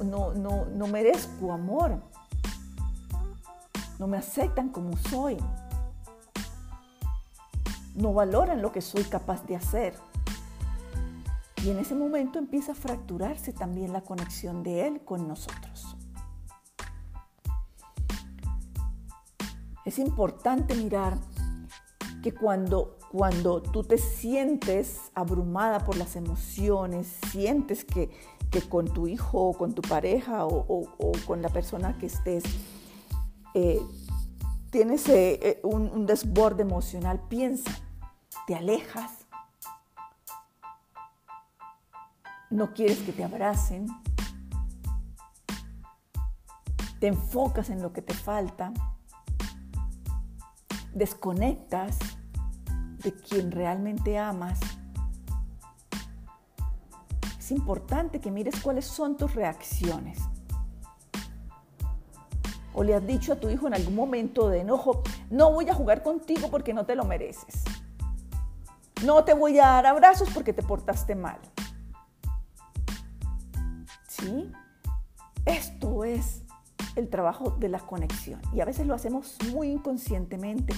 no, 0.04 0.34
no, 0.34 0.66
no 0.66 0.88
merezco 0.88 1.52
amor, 1.52 2.02
no 4.00 4.08
me 4.08 4.18
aceptan 4.18 4.70
como 4.70 4.96
soy, 4.98 5.38
no 7.96 8.14
valoran 8.14 8.62
lo 8.62 8.72
que 8.72 8.82
soy 8.82 9.04
capaz 9.04 9.46
de 9.46 9.56
hacer. 9.56 9.96
Y 11.64 11.70
en 11.70 11.80
ese 11.80 11.96
momento 11.96 12.40
empieza 12.40 12.74
a 12.74 12.76
fracturarse 12.76 13.54
también 13.54 13.94
la 13.94 14.02
conexión 14.02 14.64
de 14.64 14.88
Él 14.88 15.02
con 15.06 15.28
nosotros. 15.28 15.96
Es 19.86 20.00
importante 20.00 20.76
mirar 20.76 21.18
que 22.22 22.34
cuando, 22.34 22.98
cuando 23.12 23.62
tú 23.62 23.84
te 23.84 23.98
sientes 23.98 25.12
abrumada 25.14 25.80
por 25.80 25.98
las 25.98 26.16
emociones, 26.16 27.20
sientes 27.32 27.84
que, 27.86 28.10
con 28.62 28.94
tu 28.94 29.08
hijo 29.08 29.40
o 29.40 29.54
con 29.54 29.74
tu 29.74 29.82
pareja 29.82 30.46
o, 30.46 30.88
con 31.26 31.42
la 31.42 31.50
persona 31.50 31.98
que 31.98 32.06
estés, 32.06 32.44
eh, 33.54 33.82
tienes 34.72 35.08
eh, 35.10 35.40
eh, 35.42 35.60
un, 35.64 35.90
un 35.90 36.06
desborde 36.06 36.64
emocional, 36.64 37.22
piensa, 37.30 37.72
te 38.48 38.56
alejas. 38.56 39.12
No 42.50 42.74
quieres 42.74 43.00
que 43.00 43.12
te 43.12 43.24
abracen, 43.24 43.88
te 47.00 47.08
enfocas 47.08 47.70
en 47.70 47.82
lo 47.82 47.92
que 47.92 48.02
te 48.02 48.14
falta, 48.14 48.72
desconectas 50.94 51.98
de 53.04 53.14
quien 53.14 53.52
realmente 53.52 54.18
amas, 54.18 54.60
importante 57.54 58.20
que 58.20 58.32
mires 58.32 58.60
cuáles 58.62 58.86
son 58.86 59.16
tus 59.18 59.34
reacciones. 59.34 60.20
O 62.74 62.84
le 62.84 62.96
has 62.96 63.06
dicho 63.06 63.34
a 63.34 63.36
tu 63.36 63.50
hijo 63.50 63.68
en 63.68 63.76
algún 63.76 63.96
momento 63.96 64.50
de 64.50 64.62
enojo, 64.62 65.04
no 65.30 65.52
voy 65.52 65.70
a 65.70 65.74
jugar 65.74 66.02
contigo 66.04 66.50
porque 66.50 66.74
no 66.74 66.86
te 66.86 66.96
lo 66.96 67.06
mereces. 67.06 67.64
No 69.06 69.24
te 69.24 69.34
voy 69.34 69.60
a 69.60 69.68
dar 69.68 69.86
abrazos 69.86 70.30
porque 70.34 70.54
te 70.54 70.64
portaste 70.64 71.16
mal. 71.16 71.40
¿Sí? 74.08 74.52
Esto 75.46 76.04
es 76.04 76.44
el 76.96 77.10
trabajo 77.10 77.52
de 77.52 77.70
la 77.70 77.80
conexión. 77.80 78.42
Y 78.54 78.62
a 78.62 78.66
veces 78.66 78.88
lo 78.88 78.94
hacemos 78.94 79.38
muy 79.52 79.70
inconscientemente 79.70 80.74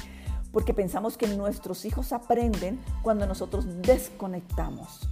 porque 0.52 0.74
pensamos 0.74 1.18
que 1.18 1.28
nuestros 1.28 1.86
hijos 1.86 2.14
aprenden 2.14 2.80
cuando 3.04 3.28
nosotros 3.28 3.66
desconectamos. 3.82 5.10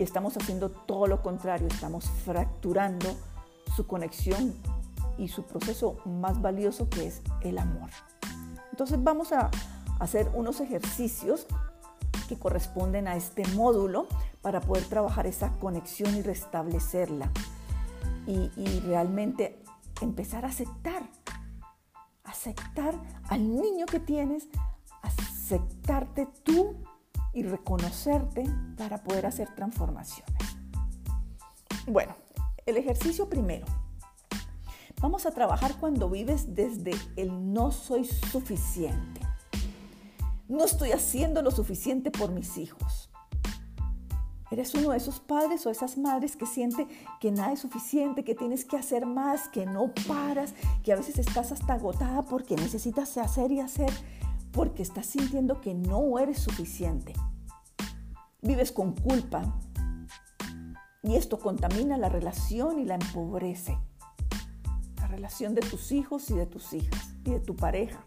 Y 0.00 0.02
estamos 0.02 0.34
haciendo 0.34 0.70
todo 0.70 1.06
lo 1.06 1.22
contrario, 1.22 1.68
estamos 1.68 2.06
fracturando 2.24 3.14
su 3.76 3.86
conexión 3.86 4.54
y 5.18 5.28
su 5.28 5.42
proceso 5.42 5.98
más 6.06 6.40
valioso 6.40 6.88
que 6.88 7.06
es 7.06 7.20
el 7.42 7.58
amor. 7.58 7.90
Entonces 8.70 9.04
vamos 9.04 9.30
a 9.32 9.50
hacer 9.98 10.30
unos 10.32 10.60
ejercicios 10.60 11.46
que 12.30 12.38
corresponden 12.38 13.08
a 13.08 13.16
este 13.16 13.46
módulo 13.48 14.06
para 14.40 14.62
poder 14.62 14.84
trabajar 14.84 15.26
esa 15.26 15.50
conexión 15.58 16.16
y 16.16 16.22
restablecerla. 16.22 17.30
Y, 18.26 18.48
realmente 18.86 19.62
empezar 20.00 20.46
a 20.46 20.48
aceptar, 20.48 21.02
aceptar 22.24 22.94
al 23.28 23.54
niño 23.54 23.84
que 23.84 24.00
tienes, 24.00 24.48
aceptarte 25.02 26.26
tú 26.42 26.76
y 27.32 27.42
reconocerte 27.42 28.44
para 28.76 29.02
poder 29.02 29.26
hacer 29.26 29.54
transformaciones. 29.54 30.34
Bueno, 31.86 32.16
el 32.66 32.76
ejercicio 32.76 33.28
primero. 33.28 33.66
Vamos 35.00 35.24
a 35.24 35.30
trabajar 35.30 35.76
cuando 35.80 36.10
vives 36.10 36.54
desde 36.54 36.92
el 37.16 37.52
no 37.52 37.72
soy 37.72 38.04
suficiente 38.04 39.20
no 40.50 40.64
estoy 40.64 40.90
haciendo 40.90 41.42
lo 41.42 41.52
suficiente 41.52 42.10
por 42.10 42.32
mis 42.32 42.58
hijos. 42.58 43.08
Eres 44.50 44.74
uno 44.74 44.90
de 44.90 44.96
esos 44.96 45.20
padres 45.20 45.64
o 45.64 45.70
esas 45.70 45.96
madres 45.96 46.34
que 46.34 46.44
siente 46.44 46.88
que 47.20 47.30
nada 47.30 47.52
es 47.52 47.60
suficiente, 47.60 48.24
que 48.24 48.34
tienes 48.34 48.64
que 48.64 48.76
hacer 48.76 49.06
más, 49.06 49.48
que 49.48 49.64
no 49.64 49.94
paras, 50.08 50.54
que 50.82 50.92
a 50.92 50.96
veces 50.96 51.20
estás 51.20 51.52
hasta 51.52 51.74
agotada 51.74 52.22
porque 52.22 52.56
necesitas 52.56 53.16
hacer 53.16 53.52
y 53.52 53.60
hacer, 53.60 53.92
porque 54.52 54.82
estás 54.82 55.06
sintiendo 55.06 55.60
que 55.60 55.74
no 55.74 56.18
eres 56.18 56.38
suficiente. 56.38 57.14
Vives 58.42 58.72
con 58.72 58.94
culpa 58.94 59.60
y 61.02 61.16
esto 61.16 61.38
contamina 61.38 61.96
la 61.96 62.08
relación 62.08 62.78
y 62.78 62.84
la 62.84 62.94
empobrece. 62.94 63.78
La 64.96 65.06
relación 65.06 65.54
de 65.54 65.62
tus 65.62 65.92
hijos 65.92 66.30
y 66.30 66.34
de 66.34 66.46
tus 66.46 66.72
hijas 66.72 67.14
y 67.24 67.30
de 67.30 67.40
tu 67.40 67.56
pareja. 67.56 68.04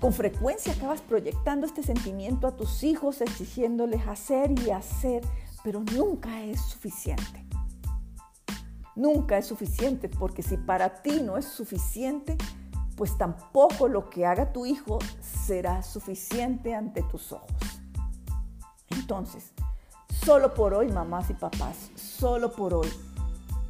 Con 0.00 0.12
frecuencia 0.12 0.72
acabas 0.72 1.00
proyectando 1.00 1.64
este 1.64 1.84
sentimiento 1.84 2.48
a 2.48 2.56
tus 2.56 2.82
hijos, 2.82 3.20
exigiéndoles 3.20 4.06
hacer 4.08 4.50
y 4.58 4.70
hacer, 4.70 5.22
pero 5.62 5.84
nunca 5.96 6.42
es 6.42 6.60
suficiente. 6.60 7.46
Nunca 8.96 9.38
es 9.38 9.46
suficiente 9.46 10.08
porque 10.08 10.42
si 10.42 10.56
para 10.56 11.02
ti 11.02 11.22
no 11.22 11.38
es 11.38 11.44
suficiente, 11.44 12.36
pues 12.96 13.16
tampoco 13.16 13.88
lo 13.88 14.10
que 14.10 14.26
haga 14.26 14.52
tu 14.52 14.66
hijo 14.66 14.98
será 15.20 15.82
suficiente 15.82 16.74
ante 16.74 17.02
tus 17.02 17.32
ojos. 17.32 17.50
Entonces, 18.90 19.52
solo 20.24 20.54
por 20.54 20.74
hoy, 20.74 20.88
mamás 20.88 21.30
y 21.30 21.34
papás, 21.34 21.90
solo 21.94 22.52
por 22.52 22.74
hoy, 22.74 22.88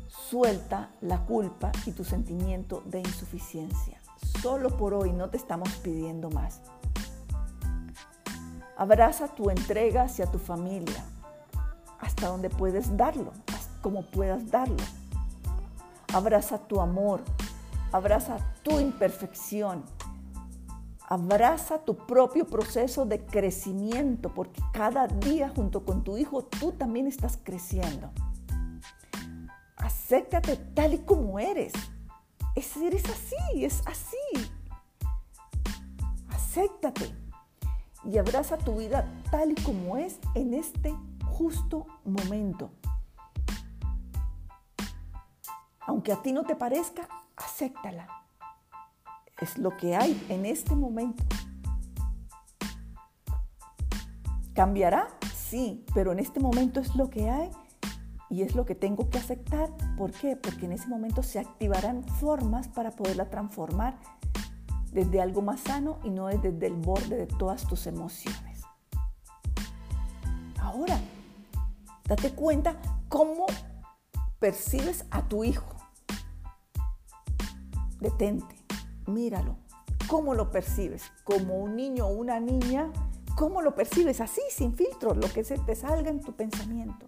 suelta 0.09 0.91
la 1.01 1.25
culpa 1.25 1.73
y 1.87 1.93
tu 1.93 2.05
sentimiento 2.05 2.83
de 2.87 3.01
insuficiencia 3.01 4.03
solo 4.43 4.77
por 4.77 4.95
hoy, 4.95 5.13
no 5.13 5.31
te 5.31 5.37
estamos 5.37 5.69
pidiendo 5.77 6.31
más. 6.31 6.61
Abraza 8.77 9.29
tu 9.29 9.51
entrega 9.51 10.03
hacia 10.03 10.27
tu 10.27 10.39
familia, 10.39 11.05
hasta 12.01 12.29
donde 12.29 12.51
puedes 12.51 12.97
darlo, 12.97 13.33
como 13.83 14.03
puedas 14.03 14.51
darlo. 14.51 14.83
Abraza 16.13 16.59
tu 16.59 16.81
amor, 16.81 17.23
abraza 17.93 18.39
tu 18.63 18.81
imperfección, 18.81 19.85
abraza 21.09 21.79
tu 21.79 21.97
propio 21.97 22.47
proceso 22.47 23.05
de 23.05 23.25
crecimiento, 23.25 24.33
porque 24.35 24.63
cada 24.73 25.07
día 25.07 25.49
junto 25.49 25.85
con 25.85 26.03
tu 26.03 26.17
hijo 26.17 26.45
tú 26.45 26.73
también 26.73 27.07
estás 27.07 27.39
creciendo. 27.43 28.11
Acéptate 29.77 30.57
tal 30.57 30.95
y 30.95 30.99
como 30.99 31.39
eres 31.39 31.73
es, 32.55 32.77
eres 32.77 33.05
así, 33.05 33.65
es 33.65 33.83
así. 33.87 34.51
Acéptate 36.29 37.15
y 38.05 38.19
abraza 38.19 38.59
tu 38.59 38.77
vida 38.77 39.09
tal 39.31 39.53
y 39.53 39.55
como 39.55 39.97
es 39.97 40.19
en 40.35 40.55
este 40.55 40.95
justo 41.25 41.87
momento. 42.05 42.71
Aunque 45.81 46.13
a 46.13 46.23
ti 46.23 46.33
no 46.33 46.45
te 46.45 46.55
parezca, 46.55 47.09
acéptala. 47.37 48.09
Es 49.41 49.59
lo 49.59 49.77
que 49.77 49.97
hay 49.97 50.25
en 50.29 50.47
este 50.47 50.75
momento. 50.75 51.25
¿Cambiará? 54.55 55.09
Sí, 55.35 55.85
pero 55.95 56.13
en 56.13 56.19
este 56.19 56.41
momento 56.41 56.81
es 56.81 56.95
lo 56.95 57.11
que 57.11 57.31
hay 57.31 57.51
y 58.29 58.43
es 58.43 58.55
lo 58.55 58.65
que 58.65 58.75
tengo 58.75 59.11
que 59.11 59.19
aceptar. 59.19 59.71
¿Por 59.97 60.13
qué? 60.13 60.37
Porque 60.37 60.67
en 60.67 60.73
ese 60.73 60.89
momento 60.89 61.23
se 61.23 61.39
activarán 61.39 62.05
formas 62.05 62.69
para 62.69 62.91
poderla 62.91 63.29
transformar 63.29 63.99
desde 64.93 65.21
algo 65.21 65.43
más 65.43 65.61
sano 65.61 65.99
y 66.05 66.11
no 66.11 66.27
desde 66.27 66.67
el 66.67 66.75
borde 66.75 67.17
de 67.17 67.27
todas 67.27 67.67
tus 67.67 67.87
emociones. 67.87 68.63
Ahora, 70.59 70.99
date 72.05 72.31
cuenta 72.33 72.77
cómo 73.09 73.47
percibes 74.39 75.05
a 75.11 75.23
tu 75.23 75.45
hijo. 75.45 75.82
Detente, 78.03 78.57
míralo. 79.07 79.59
¿Cómo 80.09 80.35
lo 80.35 80.51
percibes? 80.51 81.13
¿Como 81.23 81.55
un 81.55 81.77
niño 81.77 82.09
o 82.09 82.13
una 82.13 82.41
niña? 82.41 82.93
¿Cómo 83.37 83.63
lo 83.63 83.77
percibes? 83.77 84.21
Así, 84.21 84.41
sin 84.51 84.75
filtro, 84.75 85.15
lo 85.15 85.33
que 85.33 85.45
se 85.45 85.57
te 85.57 85.77
salga 85.77 86.11
en 86.11 86.21
tu 86.21 86.33
pensamiento. 86.33 87.07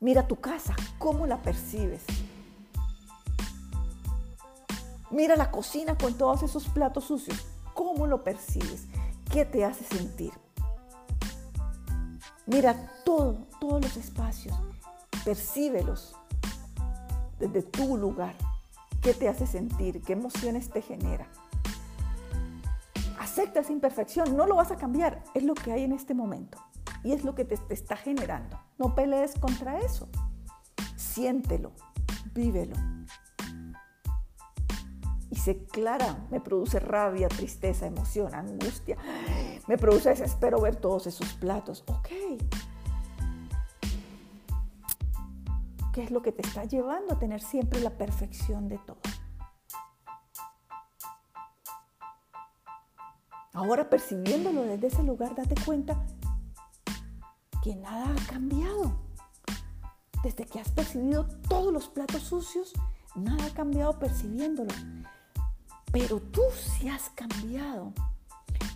Mira 0.00 0.28
tu 0.28 0.36
casa, 0.36 0.76
cómo 0.98 1.26
la 1.26 1.40
percibes. 1.40 2.04
Mira 5.10 5.34
la 5.36 5.50
cocina 5.50 5.96
con 5.96 6.12
todos 6.18 6.42
esos 6.42 6.68
platos 6.68 7.04
sucios, 7.04 7.46
cómo 7.72 8.06
lo 8.06 8.22
percibes, 8.22 8.84
qué 9.32 9.46
te 9.46 9.64
hace 9.64 9.82
sentir. 9.84 10.34
Mira 12.44 12.92
todo, 13.02 13.46
todos 13.58 13.80
los 13.80 13.96
espacios, 13.96 14.54
percíbelos 15.24 16.14
desde 17.38 17.62
tu 17.62 17.96
lugar. 17.96 18.34
¿Qué 19.02 19.14
te 19.14 19.28
hace 19.28 19.46
sentir? 19.46 20.02
¿Qué 20.02 20.14
emociones 20.14 20.70
te 20.70 20.82
genera? 20.82 21.28
Acepta 23.18 23.60
esa 23.60 23.72
imperfección, 23.72 24.36
no 24.36 24.46
lo 24.46 24.56
vas 24.56 24.70
a 24.70 24.76
cambiar, 24.76 25.22
es 25.34 25.42
lo 25.42 25.54
que 25.54 25.72
hay 25.72 25.84
en 25.84 25.92
este 25.92 26.14
momento 26.14 26.58
y 27.02 27.12
es 27.12 27.24
lo 27.24 27.34
que 27.34 27.44
te, 27.44 27.56
está 27.72 27.96
generando. 27.96 28.58
No 28.78 28.94
pelees 28.94 29.38
contra 29.38 29.78
eso. 29.78 30.08
Siéntelo, 30.96 31.72
vívelo. 32.34 32.74
Y 35.30 35.36
sé 35.36 35.64
clara, 35.66 36.26
me 36.30 36.40
produce 36.40 36.80
rabia, 36.80 37.28
tristeza, 37.28 37.86
emoción, 37.86 38.34
angustia. 38.34 38.96
Me 39.68 39.76
produce 39.78 40.10
desespero 40.10 40.60
ver 40.60 40.76
todos 40.76 41.06
esos 41.06 41.32
platos. 41.34 41.84
Ok. 41.86 42.08
¿Qué 45.96 46.02
es 46.02 46.10
lo 46.10 46.20
que 46.20 46.30
te 46.30 46.42
está 46.42 46.66
llevando 46.66 47.14
a 47.14 47.18
tener 47.18 47.40
siempre 47.40 47.80
la 47.80 47.88
perfección 47.88 48.68
de 48.68 48.76
todo? 48.76 48.98
Ahora 53.54 53.88
percibiéndolo 53.88 54.64
desde 54.64 54.88
ese 54.88 55.02
lugar, 55.02 55.34
date 55.34 55.54
cuenta 55.64 56.04
que 57.62 57.76
nada 57.76 58.12
ha 58.12 58.26
cambiado. 58.30 58.94
Desde 60.22 60.44
que 60.44 60.60
has 60.60 60.70
percibido 60.70 61.26
todos 61.48 61.72
los 61.72 61.88
platos 61.88 62.24
sucios, 62.24 62.74
nada 63.14 63.46
ha 63.46 63.54
cambiado 63.54 63.98
percibiéndolo. 63.98 64.74
Pero 65.92 66.20
tú 66.20 66.42
sí 66.54 66.90
has 66.90 67.08
cambiado 67.08 67.94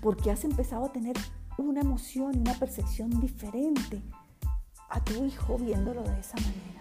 porque 0.00 0.30
has 0.30 0.44
empezado 0.44 0.86
a 0.86 0.92
tener 0.92 1.18
una 1.58 1.82
emoción, 1.82 2.38
una 2.38 2.54
percepción 2.54 3.20
diferente 3.20 4.02
a 4.88 5.04
tu 5.04 5.22
hijo 5.26 5.58
viéndolo 5.58 6.02
de 6.02 6.18
esa 6.18 6.36
manera. 6.36 6.79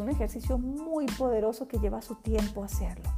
Un 0.00 0.08
ejercicio 0.08 0.56
muy 0.56 1.04
poderoso 1.04 1.68
que 1.68 1.78
lleva 1.78 2.00
su 2.00 2.14
tiempo 2.14 2.64
hacerlo. 2.64 3.10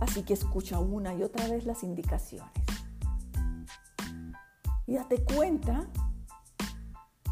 Así 0.00 0.22
que 0.22 0.34
escucha 0.34 0.78
una 0.78 1.14
y 1.14 1.22
otra 1.22 1.48
vez 1.48 1.64
las 1.64 1.82
indicaciones. 1.82 2.52
Y 4.86 4.96
date 4.96 5.24
cuenta 5.24 5.86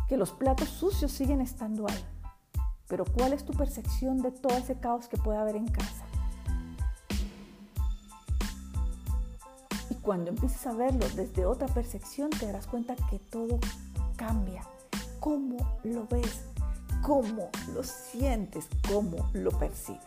que 0.09 0.17
los 0.17 0.33
platos 0.33 0.71
sucios 0.71 1.13
siguen 1.13 1.43
estando 1.43 1.87
ahí. 1.87 2.05
Pero 2.89 3.05
¿cuál 3.05 3.35
es 3.35 3.45
tu 3.45 3.53
percepción 3.53 4.23
de 4.23 4.31
todo 4.31 4.57
ese 4.57 4.81
caos 4.81 5.07
que 5.09 5.19
puede 5.19 5.39
haber 5.39 5.57
en 5.57 5.69
casa? 5.69 6.07
Y 9.91 9.97
cuando 9.97 10.31
empieces 10.31 10.67
a 10.67 10.73
verlo 10.73 11.07
desde 11.15 11.45
otra 11.45 11.69
percepción, 11.69 12.31
te 12.31 12.47
darás 12.47 12.67
cuenta 12.67 12.97
que 13.11 13.19
todo 13.19 13.59
cambia. 14.17 14.63
¿Cómo 15.21 15.79
lo 15.85 16.07
ves? 16.07 16.56
¿Cómo 17.03 17.51
lo 17.75 17.83
sientes? 17.83 18.67
¿Cómo 18.89 19.31
lo 19.33 19.51
percibes? 19.51 20.01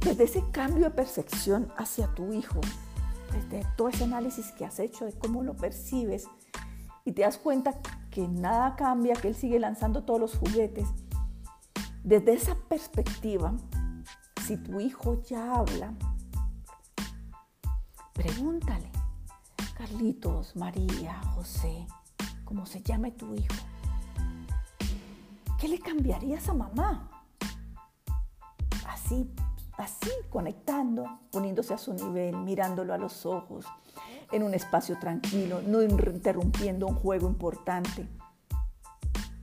Desde 0.00 0.24
ese 0.24 0.42
cambio 0.50 0.84
de 0.84 0.90
percepción 0.90 1.72
hacia 1.76 2.12
tu 2.14 2.32
hijo, 2.32 2.60
desde 3.32 3.66
todo 3.76 3.88
ese 3.88 4.04
análisis 4.04 4.52
que 4.52 4.64
has 4.64 4.78
hecho 4.78 5.04
de 5.04 5.12
cómo 5.12 5.42
lo 5.42 5.54
percibes, 5.54 6.28
y 7.04 7.12
te 7.12 7.22
das 7.22 7.38
cuenta 7.38 7.74
que 8.10 8.26
nada 8.28 8.76
cambia, 8.76 9.14
que 9.14 9.28
él 9.28 9.34
sigue 9.34 9.58
lanzando 9.58 10.04
todos 10.04 10.20
los 10.20 10.36
juguetes, 10.36 10.88
desde 12.04 12.32
esa 12.32 12.56
perspectiva, 12.68 13.54
si 14.44 14.56
tu 14.56 14.80
hijo 14.80 15.22
ya 15.22 15.54
habla, 15.54 15.94
pregúntale, 18.12 18.90
Carlitos, 19.76 20.56
María, 20.56 21.20
José, 21.34 21.86
como 22.52 22.66
se 22.66 22.82
llame 22.82 23.12
tu 23.12 23.34
hijo, 23.34 23.54
¿qué 25.58 25.68
le 25.68 25.78
cambiarías 25.78 26.50
a 26.50 26.52
mamá? 26.52 27.08
Así 28.86 29.26
así 29.78 30.10
conectando, 30.28 31.06
poniéndose 31.30 31.72
a 31.72 31.78
su 31.78 31.94
nivel, 31.94 32.36
mirándolo 32.36 32.92
a 32.92 32.98
los 32.98 33.24
ojos, 33.24 33.64
en 34.30 34.42
un 34.42 34.52
espacio 34.52 34.98
tranquilo, 34.98 35.62
no 35.62 35.82
interrumpiendo 35.82 36.86
un 36.86 36.94
juego 36.94 37.26
importante. 37.26 38.06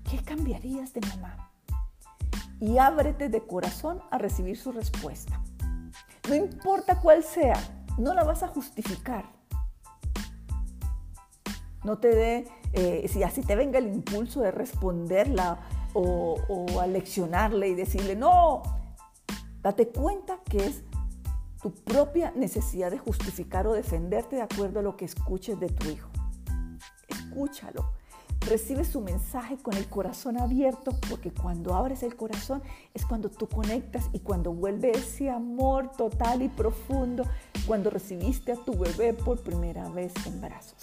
¿Qué 0.07 0.21
cambiarías 0.23 0.93
de 0.93 1.01
mamá? 1.01 1.51
Y 2.59 2.77
ábrete 2.77 3.27
de 3.27 3.41
corazón 3.41 4.03
a 4.11 4.19
recibir 4.19 4.55
su 4.55 4.71
respuesta. 4.71 5.41
No 6.27 6.35
importa 6.35 7.01
cuál 7.01 7.23
sea, 7.23 7.57
no 7.97 8.13
la 8.13 8.23
vas 8.23 8.43
a 8.43 8.47
justificar. 8.49 9.38
No 11.83 11.97
te 11.97 12.09
dé, 12.09 12.47
eh, 12.73 13.07
si 13.07 13.23
así 13.23 13.41
te 13.41 13.55
venga 13.55 13.79
el 13.79 13.87
impulso 13.87 14.41
de 14.41 14.51
responderla 14.51 15.59
o, 15.93 16.37
o 16.47 16.79
a 16.79 16.87
leccionarle 16.87 17.69
y 17.69 17.75
decirle, 17.75 18.15
no, 18.15 18.63
Date 19.61 19.89
cuenta 19.89 20.39
que 20.45 20.65
es 20.65 20.83
tu 21.61 21.71
propia 21.71 22.31
necesidad 22.31 22.91
de 22.91 22.97
justificar 22.97 23.67
o 23.67 23.73
defenderte 23.73 24.37
de 24.37 24.41
acuerdo 24.41 24.79
a 24.79 24.83
lo 24.83 24.95
que 24.95 25.03
escuches 25.03 25.59
de 25.59 25.67
tu 25.67 25.89
hijo. 25.89 26.09
Escúchalo. 27.09 27.91
Recibe 28.39 28.85
su 28.85 29.01
mensaje 29.01 29.57
con 29.57 29.73
el 29.73 29.89
corazón 29.89 30.39
abierto 30.39 30.91
porque 31.09 31.33
cuando 31.33 31.75
abres 31.75 32.03
el 32.03 32.15
corazón 32.15 32.63
es 32.93 33.05
cuando 33.05 33.29
tú 33.29 33.49
conectas 33.49 34.09
y 34.13 34.19
cuando 34.19 34.53
vuelve 34.53 34.91
ese 34.91 35.29
amor 35.29 35.91
total 35.91 36.41
y 36.41 36.47
profundo 36.47 37.25
cuando 37.67 37.89
recibiste 37.89 38.53
a 38.53 38.55
tu 38.55 38.77
bebé 38.79 39.13
por 39.13 39.41
primera 39.41 39.89
vez 39.89 40.13
en 40.25 40.39
brazos. 40.39 40.79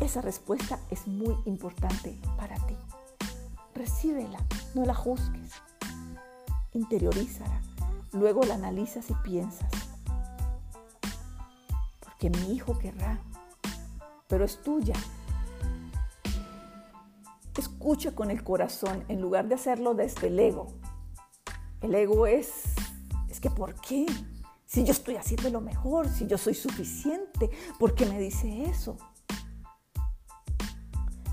Esa 0.00 0.20
respuesta 0.20 0.78
es 0.90 1.06
muy 1.06 1.36
importante 1.44 2.18
para 2.36 2.56
ti. 2.66 2.76
Recíbela, 3.74 4.38
no 4.74 4.84
la 4.84 4.94
juzgues 4.94 5.52
interiorízala. 6.74 7.60
Luego 8.12 8.42
la 8.42 8.54
analizas 8.54 9.10
y 9.10 9.14
piensas. 9.14 9.70
Porque 12.00 12.30
mi 12.30 12.52
hijo 12.52 12.78
querrá, 12.78 13.20
pero 14.28 14.44
es 14.44 14.62
tuya. 14.62 14.94
Escucha 17.56 18.14
con 18.14 18.30
el 18.30 18.42
corazón 18.42 19.04
en 19.08 19.20
lugar 19.20 19.48
de 19.48 19.54
hacerlo 19.54 19.94
desde 19.94 20.28
el 20.28 20.38
ego. 20.38 20.72
El 21.80 21.94
ego 21.94 22.26
es, 22.26 22.64
es 23.28 23.40
que 23.40 23.50
¿por 23.50 23.74
qué? 23.80 24.06
Si 24.66 24.84
yo 24.84 24.92
estoy 24.92 25.16
haciendo 25.16 25.50
lo 25.50 25.60
mejor, 25.60 26.08
si 26.08 26.26
yo 26.26 26.38
soy 26.38 26.54
suficiente, 26.54 27.50
¿por 27.78 27.94
qué 27.94 28.06
me 28.06 28.18
dice 28.18 28.64
eso? 28.64 28.96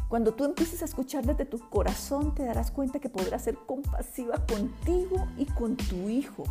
Cuando 0.10 0.34
tú 0.34 0.43
empieces 0.43 0.82
a 0.82 0.86
escuchar 0.86 1.24
desde 1.24 1.45
tu 1.45 1.60
corazón, 1.69 2.34
te 2.34 2.43
darás 2.43 2.72
cuenta 2.72 3.00
que 3.00 3.10
podrás 3.10 3.43
ser 3.43 3.56
compasiva 3.67 4.43
contigo 4.48 5.28
y 5.38 5.45
con 5.45 5.78
tu 5.78 6.10
hijo. 6.10 6.45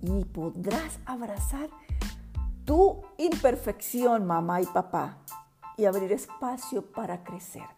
Y 0.00 0.24
podrás 0.24 0.98
abrazar 1.04 1.68
tu 2.64 3.02
imperfección, 3.18 4.26
mamá 4.26 4.62
y 4.62 4.64
papá, 4.64 5.18
y 5.76 5.84
abrir 5.84 6.12
espacio 6.12 6.90
para 6.90 7.22
crecer. 7.24 7.68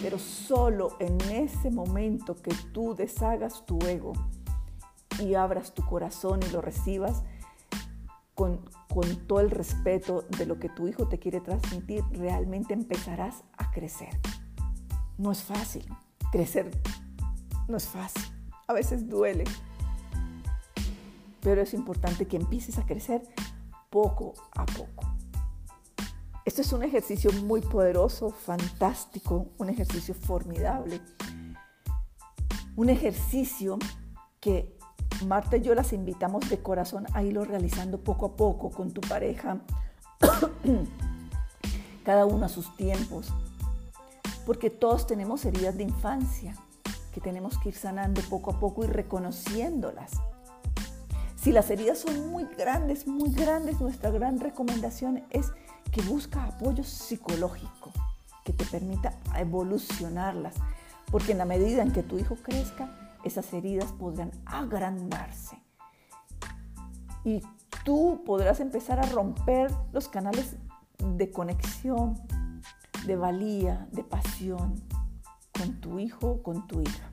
Pero 0.00 0.18
solo 0.18 0.96
en 0.98 1.20
ese 1.30 1.70
momento 1.70 2.34
que 2.34 2.54
tú 2.72 2.94
deshagas 2.94 3.66
tu 3.66 3.78
ego 3.80 4.14
y 5.20 5.34
abras 5.34 5.74
tu 5.74 5.84
corazón 5.84 6.40
y 6.42 6.50
lo 6.50 6.62
recibas, 6.62 7.24
con, 8.36 8.60
todo 9.26 9.40
el 9.40 9.50
respeto 9.50 10.24
de 10.38 10.46
lo 10.46 10.60
que 10.60 10.68
tu 10.68 10.86
hijo 10.86 11.08
te 11.08 11.18
quiere 11.18 11.40
transmitir, 11.40 12.04
realmente 12.12 12.74
empezarás 12.74 13.42
a 13.56 13.70
crecer. 13.72 14.10
No 15.18 15.32
es 15.32 15.42
fácil. 15.42 15.84
Crecer 16.30 16.70
no 17.66 17.78
es 17.78 17.86
fácil. 17.88 18.22
A 18.68 18.74
veces 18.74 19.08
duele. 19.08 19.44
Pero 21.40 21.62
es 21.62 21.72
importante 21.72 22.26
que 22.26 22.36
empieces 22.36 22.78
a 22.78 22.84
crecer 22.84 23.22
poco 23.90 24.34
a 24.54 24.66
poco. 24.66 25.04
Esto 26.44 26.60
es 26.60 26.72
un 26.72 26.82
ejercicio 26.82 27.32
muy 27.44 27.62
poderoso, 27.62 28.30
fantástico, 28.30 29.48
un 29.56 29.70
ejercicio 29.70 30.14
formidable. 30.14 31.00
Un 32.76 32.90
ejercicio 32.90 33.78
que 34.40 34.75
Marta 35.24 35.56
y 35.56 35.62
yo 35.62 35.74
las 35.74 35.92
invitamos 35.92 36.48
de 36.50 36.58
corazón 36.58 37.06
a 37.14 37.22
irlo 37.22 37.44
realizando 37.44 37.98
poco 37.98 38.26
a 38.26 38.36
poco 38.36 38.70
con 38.70 38.92
tu 38.92 39.00
pareja, 39.00 39.58
cada 42.04 42.26
uno 42.26 42.46
a 42.46 42.48
sus 42.48 42.76
tiempos, 42.76 43.32
porque 44.44 44.70
todos 44.70 45.06
tenemos 45.06 45.44
heridas 45.44 45.76
de 45.76 45.84
infancia 45.84 46.54
que 47.12 47.20
tenemos 47.20 47.58
que 47.58 47.70
ir 47.70 47.74
sanando 47.74 48.20
poco 48.28 48.50
a 48.50 48.60
poco 48.60 48.84
y 48.84 48.88
reconociéndolas. 48.88 50.12
Si 51.34 51.50
las 51.50 51.70
heridas 51.70 51.98
son 51.98 52.28
muy 52.28 52.44
grandes, 52.58 53.06
muy 53.06 53.30
grandes, 53.30 53.80
nuestra 53.80 54.10
gran 54.10 54.38
recomendación 54.38 55.24
es 55.30 55.50
que 55.92 56.02
busca 56.02 56.44
apoyo 56.44 56.84
psicológico 56.84 57.90
que 58.44 58.52
te 58.52 58.64
permita 58.66 59.14
evolucionarlas, 59.36 60.54
porque 61.10 61.32
en 61.32 61.38
la 61.38 61.44
medida 61.44 61.82
en 61.82 61.92
que 61.92 62.02
tu 62.02 62.18
hijo 62.18 62.36
crezca, 62.36 63.05
esas 63.26 63.52
heridas 63.52 63.92
podrán 63.92 64.30
agrandarse. 64.44 65.60
Y 67.24 67.42
tú 67.84 68.22
podrás 68.24 68.60
empezar 68.60 69.00
a 69.00 69.06
romper 69.06 69.70
los 69.92 70.08
canales 70.08 70.56
de 70.98 71.30
conexión, 71.30 72.20
de 73.04 73.16
valía, 73.16 73.88
de 73.92 74.04
pasión 74.04 74.82
con 75.58 75.80
tu 75.80 75.98
hijo 75.98 76.28
o 76.28 76.42
con 76.42 76.66
tu 76.66 76.80
hija. 76.80 77.10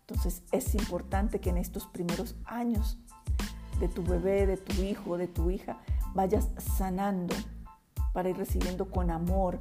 Entonces 0.00 0.42
es 0.52 0.74
importante 0.74 1.40
que 1.40 1.50
en 1.50 1.58
estos 1.58 1.86
primeros 1.86 2.34
años 2.44 2.98
de 3.78 3.88
tu 3.88 4.02
bebé, 4.02 4.46
de 4.46 4.56
tu 4.56 4.82
hijo, 4.82 5.16
de 5.16 5.28
tu 5.28 5.50
hija, 5.50 5.78
vayas 6.14 6.48
sanando 6.76 7.34
para 8.12 8.30
ir 8.30 8.36
recibiendo 8.36 8.90
con 8.90 9.10
amor, 9.10 9.60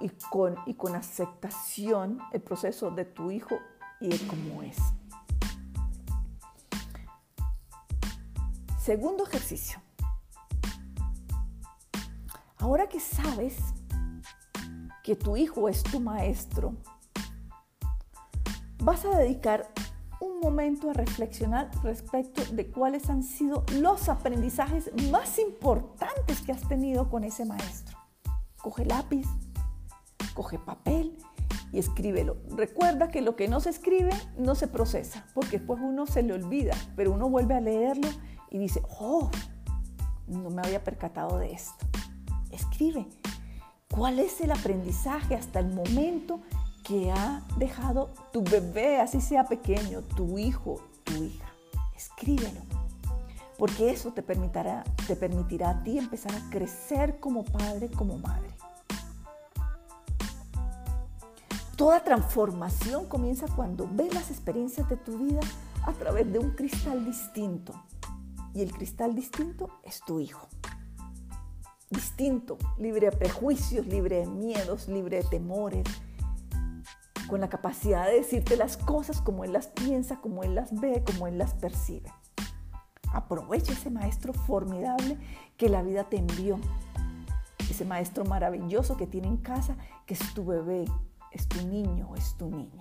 y, 0.00 0.10
con, 0.30 0.56
y 0.66 0.74
con 0.74 0.94
aceptación 0.94 2.18
el 2.32 2.42
proceso 2.42 2.90
de 2.90 3.04
tu 3.04 3.30
hijo 3.30 3.58
y 4.00 4.08
de 4.08 4.26
cómo 4.26 4.62
es. 4.62 4.76
Segundo 8.78 9.24
ejercicio. 9.24 9.80
Ahora 12.58 12.88
que 12.88 13.00
sabes 13.00 13.56
que 15.02 15.16
tu 15.16 15.36
hijo 15.36 15.68
es 15.68 15.82
tu 15.82 16.00
maestro, 16.00 16.74
vas 18.78 19.04
a 19.04 19.18
dedicar 19.18 19.72
un 20.20 20.40
momento 20.40 20.90
a 20.90 20.92
reflexionar 20.92 21.70
respecto 21.82 22.42
de 22.54 22.70
cuáles 22.70 23.10
han 23.10 23.22
sido 23.22 23.64
los 23.74 24.08
aprendizajes 24.08 24.90
más 25.10 25.38
importantes 25.38 26.40
que 26.40 26.52
has 26.52 26.66
tenido 26.68 27.10
con 27.10 27.24
ese 27.24 27.44
maestro. 27.44 27.98
Coge 28.62 28.84
lápiz, 28.84 29.26
escríbelo. 31.78 32.36
Recuerda 32.50 33.08
que 33.08 33.20
lo 33.20 33.36
que 33.36 33.48
no 33.48 33.60
se 33.60 33.70
escribe 33.70 34.10
no 34.38 34.54
se 34.54 34.68
procesa, 34.68 35.26
porque 35.34 35.58
después 35.58 35.80
uno 35.82 36.06
se 36.06 36.22
le 36.22 36.32
olvida, 36.32 36.74
pero 36.96 37.12
uno 37.12 37.28
vuelve 37.28 37.54
a 37.54 37.60
leerlo 37.60 38.08
y 38.50 38.58
dice, 38.58 38.82
oh, 38.98 39.30
no 40.26 40.50
me 40.50 40.62
había 40.62 40.82
percatado 40.82 41.38
de 41.38 41.52
esto. 41.52 41.86
Escribe. 42.50 43.06
¿Cuál 43.90 44.18
es 44.18 44.40
el 44.40 44.50
aprendizaje 44.50 45.34
hasta 45.34 45.60
el 45.60 45.72
momento 45.72 46.40
que 46.86 47.10
ha 47.10 47.42
dejado 47.56 48.10
tu 48.32 48.44
bebé, 48.44 49.00
así 49.00 49.20
sea 49.20 49.44
pequeño, 49.44 50.02
tu 50.02 50.38
hijo, 50.38 50.80
tu 51.02 51.24
hija. 51.24 51.52
Escríbelo, 51.96 52.60
porque 53.58 53.90
eso 53.90 54.12
te 54.12 54.22
permitirá, 54.22 54.84
te 55.06 55.16
permitirá 55.16 55.70
a 55.70 55.82
ti 55.82 55.98
empezar 55.98 56.32
a 56.34 56.50
crecer 56.50 57.18
como 57.18 57.44
padre, 57.44 57.90
como 57.90 58.18
madre. 58.18 58.48
Toda 61.76 62.02
transformación 62.02 63.06
comienza 63.06 63.46
cuando 63.54 63.86
ves 63.92 64.14
las 64.14 64.30
experiencias 64.30 64.88
de 64.88 64.96
tu 64.96 65.18
vida 65.18 65.40
a 65.82 65.92
través 65.92 66.32
de 66.32 66.38
un 66.38 66.52
cristal 66.52 67.04
distinto. 67.04 67.74
Y 68.54 68.62
el 68.62 68.72
cristal 68.72 69.14
distinto 69.14 69.68
es 69.82 70.00
tu 70.00 70.18
hijo. 70.18 70.48
Distinto, 71.90 72.56
libre 72.78 73.10
de 73.10 73.16
prejuicios, 73.16 73.86
libre 73.86 74.20
de 74.20 74.26
miedos, 74.26 74.88
libre 74.88 75.18
de 75.18 75.28
temores, 75.28 75.84
con 77.28 77.42
la 77.42 77.50
capacidad 77.50 78.06
de 78.06 78.14
decirte 78.14 78.56
las 78.56 78.78
cosas 78.78 79.20
como 79.20 79.44
Él 79.44 79.52
las 79.52 79.66
piensa, 79.66 80.16
como 80.22 80.44
Él 80.44 80.54
las 80.54 80.72
ve, 80.80 81.04
como 81.04 81.26
Él 81.26 81.36
las 81.36 81.52
percibe. 81.52 82.10
Aprovecha 83.12 83.72
ese 83.72 83.90
maestro 83.90 84.32
formidable 84.32 85.18
que 85.58 85.68
la 85.68 85.82
vida 85.82 86.04
te 86.04 86.16
envió. 86.16 86.58
Ese 87.70 87.84
maestro 87.84 88.24
maravilloso 88.24 88.96
que 88.96 89.06
tiene 89.06 89.28
en 89.28 89.36
casa, 89.36 89.76
que 90.06 90.14
es 90.14 90.32
tu 90.32 90.46
bebé, 90.46 90.86
es 91.36 91.46
tu 91.48 91.66
niño 91.66 92.08
o 92.10 92.16
es 92.16 92.34
tu 92.36 92.48
niña. 92.48 92.78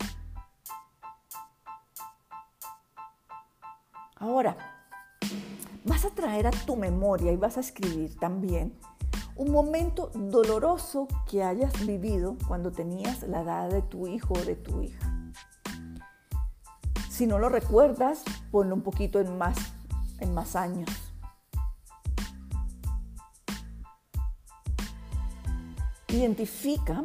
Ahora, 4.17 4.55
vas 5.83 6.05
a 6.05 6.09
traer 6.09 6.47
a 6.47 6.51
tu 6.51 6.77
memoria 6.77 7.31
y 7.31 7.35
vas 7.35 7.57
a 7.57 7.59
escribir 7.59 8.17
también 8.17 8.73
un 9.35 9.51
momento 9.51 10.09
doloroso 10.13 11.07
que 11.29 11.43
hayas 11.43 11.85
vivido 11.85 12.37
cuando 12.47 12.71
tenías 12.71 13.23
la 13.23 13.41
edad 13.41 13.69
de 13.69 13.81
tu 13.81 14.07
hijo 14.07 14.33
o 14.33 14.41
de 14.41 14.55
tu 14.55 14.81
hija. 14.81 15.11
Si 17.09 17.27
no 17.27 17.37
lo 17.37 17.49
recuerdas, 17.49 18.23
ponlo 18.51 18.75
un 18.75 18.81
poquito 18.81 19.19
en 19.19 19.37
más, 19.37 19.57
en 20.19 20.33
más 20.33 20.55
años. 20.55 20.89
Identifica 26.07 27.03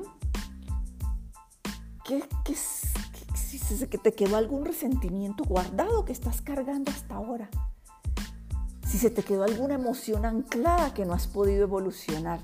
que, 2.19 2.29
que, 2.45 2.55
que, 3.79 3.89
que 3.89 3.99
te 3.99 4.13
quedó 4.13 4.37
algún 4.37 4.65
resentimiento 4.65 5.45
guardado 5.45 6.05
que 6.05 6.13
estás 6.13 6.41
cargando 6.43 6.91
hasta 6.91 7.15
ahora 7.15 7.49
si 8.91 8.99
se 8.99 9.09
te 9.09 9.23
quedó 9.23 9.45
alguna 9.45 9.75
emoción 9.75 10.25
anclada 10.27 10.93
que 10.93 11.05
no 11.05 11.15
has 11.15 11.29
podido 11.29 11.63
evolucionar. 11.63 12.41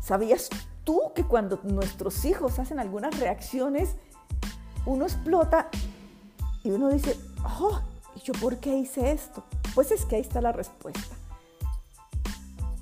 ¿Sabías 0.00 0.48
tú 0.82 1.12
que 1.14 1.24
cuando 1.24 1.60
nuestros 1.62 2.24
hijos 2.24 2.58
hacen 2.58 2.78
algunas 2.80 3.20
reacciones, 3.20 3.96
uno 4.86 5.04
explota 5.04 5.68
y 6.64 6.70
uno 6.70 6.88
dice, 6.88 7.20
oh, 7.44 7.82
¿y 8.16 8.20
yo 8.20 8.32
por 8.40 8.60
qué 8.60 8.74
hice 8.74 9.12
esto? 9.12 9.44
Pues 9.74 9.90
es 9.90 10.06
que 10.06 10.16
ahí 10.16 10.22
está 10.22 10.40
la 10.40 10.52
respuesta. 10.52 11.16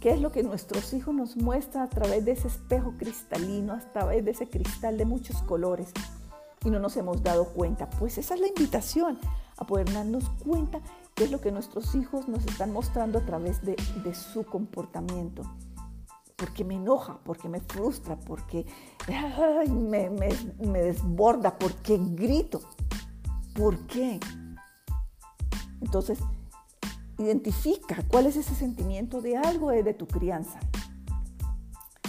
¿Qué 0.01 0.13
es 0.13 0.21
lo 0.21 0.33
que 0.33 0.43
nuestros 0.43 0.95
hijos 0.95 1.15
nos 1.15 1.37
muestran 1.37 1.85
a 1.85 1.91
través 1.91 2.25
de 2.25 2.33
ese 2.33 2.49
espejo 2.49 2.95
cristalino, 2.97 3.75
a 3.75 3.81
través 3.81 4.25
de 4.25 4.31
ese 4.31 4.49
cristal 4.49 4.97
de 4.97 5.05
muchos 5.05 5.43
colores? 5.43 5.93
Y 6.65 6.71
no 6.71 6.79
nos 6.79 6.97
hemos 6.97 7.23
dado 7.23 7.45
cuenta. 7.53 7.89
Pues 7.91 8.17
esa 8.17 8.33
es 8.33 8.41
la 8.41 8.49
invitación, 8.49 9.19
a 9.59 9.67
poder 9.67 9.93
darnos 9.93 10.25
cuenta 10.43 10.81
qué 11.15 11.25
es 11.25 11.31
lo 11.31 11.43
que 11.43 11.53
nuestros 11.53 11.95
hijos 11.95 12.29
nos 12.29 12.47
están 12.47 12.73
mostrando 12.73 13.19
a 13.19 13.27
través 13.27 13.61
de, 13.63 13.77
su 14.15 14.45
comportamiento. 14.45 15.43
Porque 16.35 16.65
me 16.65 16.77
enoja, 16.77 17.19
porque 17.23 17.51
me 17.51 17.61
frustra, 17.61 18.19
porque 18.19 18.65
me, 19.69 20.09
me 20.09 20.83
desborda, 20.83 21.59
porque 21.59 21.99
grito. 21.99 22.63
¿Por 23.55 23.87
qué? 23.87 24.19
Entonces, 25.83 26.19
identifica 27.21 28.03
cuál 28.09 28.27
es 28.27 28.37
ese 28.37 28.55
sentimiento 28.55 29.21
de 29.21 29.37
algo 29.37 29.71
de 29.71 29.95
tu 29.95 30.07
crianza. 30.07 30.59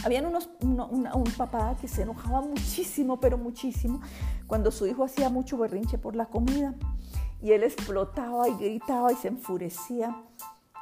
Habían 0.04 0.26
un 0.26 1.34
papá 1.38 1.78
que 1.80 1.88
se 1.88 2.02
enojaba 2.02 2.42
muchísimo, 2.42 3.20
pero 3.20 3.38
muchísimo, 3.38 4.02
cuando 4.48 4.72
su 4.72 4.88
hijo 4.88 5.04
hacía 5.04 5.30
mucho 5.30 5.58
berrinche 5.58 5.98
por 6.00 6.16
la 6.16 6.26
comida 6.26 6.74
y 7.42 7.52
él 7.52 7.64
explotaba 7.64 8.50
y 8.50 8.56
gritaba 8.56 9.12
y 9.12 9.16
se 9.16 9.28
enfurecía. 9.28 10.16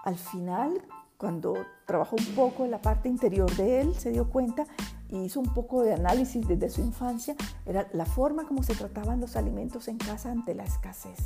Al 0.06 0.15
final, 0.15 0.82
cuando 1.18 1.56
trabajó 1.86 2.15
un 2.18 2.36
poco 2.36 2.63
en 2.63 2.72
la 2.72 2.82
parte 2.82 3.10
interior 3.10 3.54
de 3.58 3.82
él, 3.82 3.96
se 3.96 4.12
dio 4.12 4.30
cuenta 4.30 4.65
y 5.10 5.24
hizo 5.24 5.39
un 5.42 5.54
poco 5.54 5.82
de 5.82 5.94
análisis 5.94 6.48
desde 6.48 6.70
su 6.70 6.82
infancia, 6.82 7.36
era 7.65 7.88
la 7.92 8.06
forma 8.06 8.46
como 8.48 8.63
se 8.63 8.76
trataban 8.76 9.20
los 9.20 9.36
alimentos 9.36 9.88
en 9.88 9.98
casa 9.98 10.32
ante 10.32 10.56
la 10.56 10.63
escasez. 10.63 11.18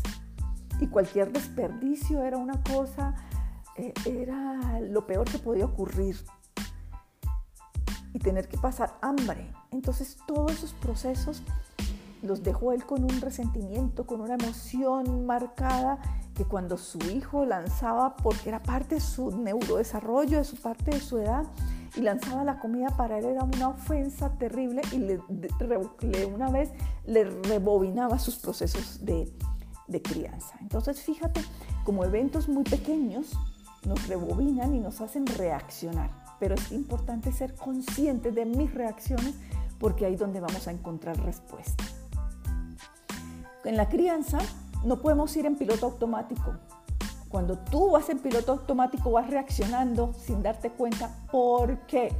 Y 0.80 0.88
cualquier 0.88 1.32
desperdicio 1.32 2.24
era 2.24 2.38
una 2.38 2.62
cosa, 2.64 3.16
eh, 3.78 3.94
era 4.06 4.80
lo 4.82 5.06
peor 5.08 5.30
que 5.30 5.40
podía 5.40 5.66
ocurrir. 5.66 6.18
Y 8.14 8.20
tener 8.20 8.48
que 8.48 8.58
pasar 8.58 8.98
hambre. 9.02 9.52
Entonces 9.72 10.18
todos 10.28 10.52
esos 10.52 10.74
procesos 10.74 11.44
los 12.22 12.42
dejó 12.42 12.72
él 12.72 12.86
con 12.86 13.04
un 13.04 13.22
resentimiento, 13.22 14.06
con 14.06 14.22
una 14.22 14.36
emoción 14.36 15.26
marcada 15.26 16.00
que 16.36 16.46
cuando 16.46 16.78
su 16.78 16.98
hijo 17.10 17.46
lanzaba, 17.46 18.16
porque 18.16 18.50
era 18.50 18.64
parte 18.64 18.96
de 18.96 19.02
su 19.02 19.32
neurodesarrollo, 19.38 20.38
de 20.38 20.44
su 20.44 20.56
parte 20.56 20.92
de 20.92 21.00
su 21.00 21.20
edad, 21.20 21.46
y 21.96 22.02
lanzaba 22.02 22.44
la 22.44 22.60
comida 22.60 22.90
para 22.98 23.20
él 23.20 23.26
era 23.26 23.44
una 23.44 23.70
ofensa 23.70 24.32
terrible 24.38 24.82
y 24.92 24.98
le, 24.98 25.20
una 26.26 26.50
vez 26.50 26.72
le 27.06 27.26
rebobinaba 27.26 28.18
sus 28.18 28.38
procesos 28.38 29.06
de, 29.06 29.32
de 29.88 30.02
crianza. 30.02 30.56
Entonces 30.62 31.02
fíjate, 31.02 31.42
como 31.84 32.06
eventos 32.06 32.48
muy 32.48 32.64
pequeños 32.64 33.32
nos 33.86 34.08
rebobinan 34.08 34.74
y 34.74 34.80
nos 34.80 35.02
hacen 35.02 35.26
reaccionar, 35.26 36.10
pero 36.40 36.56
es 36.56 36.72
importante 36.72 37.32
ser 37.32 37.54
conscientes 37.56 38.34
de 38.34 38.46
mis 38.46 38.74
reacciones 38.74 39.36
porque 39.80 40.06
ahí 40.06 40.14
es 40.14 40.20
donde 40.20 40.40
vamos 40.40 40.68
a 40.68 40.72
encontrar 40.72 41.18
respuesta. 41.26 41.84
En 43.66 43.78
la 43.78 43.90
crianza 43.90 44.40
no 44.84 45.00
podemos 45.00 45.36
ir 45.36 45.46
en 45.46 45.58
piloto 45.58 45.86
automático. 45.86 46.54
Cuando 47.30 47.58
tú 47.58 47.92
vas 47.92 48.10
en 48.10 48.20
piloto 48.20 48.52
automático 48.52 49.12
vas 49.12 49.30
reaccionando 49.30 50.14
sin 50.14 50.44
darte 50.44 50.70
cuenta 50.70 51.10
por 51.32 51.80
qué. 51.88 52.16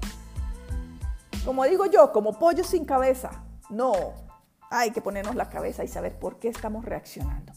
Como 1.46 1.66
digo 1.66 1.86
yo, 1.86 2.12
como 2.12 2.34
pollo 2.40 2.64
sin 2.64 2.86
cabeza. 2.86 3.44
No, 3.70 3.94
hay 4.74 4.92
que 4.92 5.02
ponernos 5.02 5.36
la 5.36 5.50
cabeza 5.50 5.84
y 5.84 5.88
saber 5.88 6.18
por 6.20 6.40
qué 6.40 6.50
estamos 6.50 6.86
reaccionando. 6.86 7.54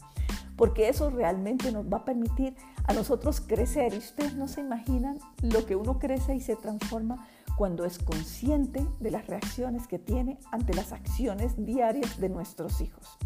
Porque 0.55 0.89
eso 0.89 1.09
realmente 1.09 1.71
nos 1.71 1.85
va 1.85 1.97
a 1.97 2.05
permitir 2.05 2.55
a 2.85 2.93
nosotros 2.93 3.41
crecer. 3.41 3.93
Y 3.93 3.97
ustedes 3.97 4.35
no 4.35 4.47
se 4.47 4.61
imaginan 4.61 5.19
lo 5.41 5.65
que 5.65 5.75
uno 5.75 5.99
crece 5.99 6.35
y 6.35 6.39
se 6.39 6.55
transforma 6.55 7.27
cuando 7.57 7.85
es 7.85 7.99
consciente 7.99 8.85
de 8.99 9.11
las 9.11 9.27
reacciones 9.27 9.87
que 9.87 9.99
tiene 9.99 10.39
ante 10.51 10.73
las 10.73 10.93
acciones 10.93 11.53
diarias 11.63 12.19
de 12.19 12.29
nuestros 12.29 12.81
hijos 12.81 13.17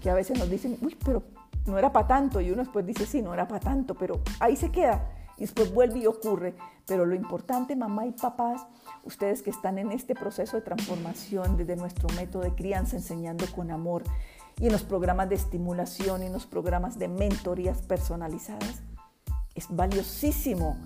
que 0.00 0.10
a 0.10 0.14
veces 0.14 0.38
nos 0.38 0.48
dicen, 0.48 0.78
uy, 0.80 0.96
pero 1.04 1.22
no 1.66 1.78
era 1.78 1.92
para 1.92 2.06
tanto, 2.06 2.40
y 2.40 2.50
uno 2.50 2.62
después 2.62 2.86
dice, 2.86 3.06
sí, 3.06 3.22
no 3.22 3.34
era 3.34 3.46
para 3.46 3.60
tanto, 3.60 3.94
pero 3.94 4.20
ahí 4.40 4.56
se 4.56 4.70
queda, 4.70 5.08
y 5.38 5.42
después 5.42 5.72
vuelve 5.72 6.00
y 6.00 6.06
ocurre. 6.06 6.54
Pero 6.86 7.06
lo 7.06 7.14
importante, 7.14 7.76
mamá 7.76 8.06
y 8.06 8.12
papás, 8.12 8.66
ustedes 9.04 9.42
que 9.42 9.50
están 9.50 9.78
en 9.78 9.92
este 9.92 10.14
proceso 10.14 10.56
de 10.56 10.62
transformación 10.62 11.56
desde 11.56 11.76
nuestro 11.76 12.08
método 12.16 12.42
de 12.42 12.54
crianza, 12.54 12.96
enseñando 12.96 13.46
con 13.54 13.70
amor, 13.70 14.02
y 14.60 14.66
en 14.66 14.72
los 14.72 14.82
programas 14.82 15.28
de 15.28 15.36
estimulación 15.36 16.22
y 16.22 16.26
en 16.26 16.32
los 16.32 16.46
programas 16.46 16.98
de 16.98 17.08
mentorías 17.08 17.82
personalizadas, 17.82 18.82
es 19.54 19.66
valiosísimo 19.70 20.76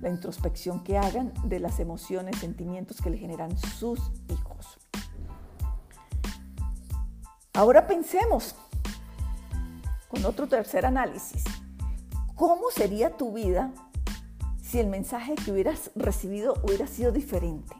la 0.00 0.08
introspección 0.08 0.84
que 0.84 0.98
hagan 0.98 1.32
de 1.44 1.58
las 1.58 1.80
emociones, 1.80 2.38
sentimientos 2.38 3.00
que 3.00 3.10
le 3.10 3.18
generan 3.18 3.56
sus 3.58 4.12
hijos. 4.28 4.78
Ahora 7.54 7.86
pensemos 7.86 8.54
con 10.08 10.24
otro 10.24 10.46
tercer 10.46 10.86
análisis. 10.86 11.42
¿Cómo 12.38 12.70
sería 12.70 13.16
tu 13.16 13.32
vida 13.32 13.72
si 14.62 14.78
el 14.78 14.86
mensaje 14.86 15.34
que 15.34 15.50
hubieras 15.50 15.90
recibido 15.96 16.54
hubiera 16.62 16.86
sido 16.86 17.10
diferente? 17.10 17.74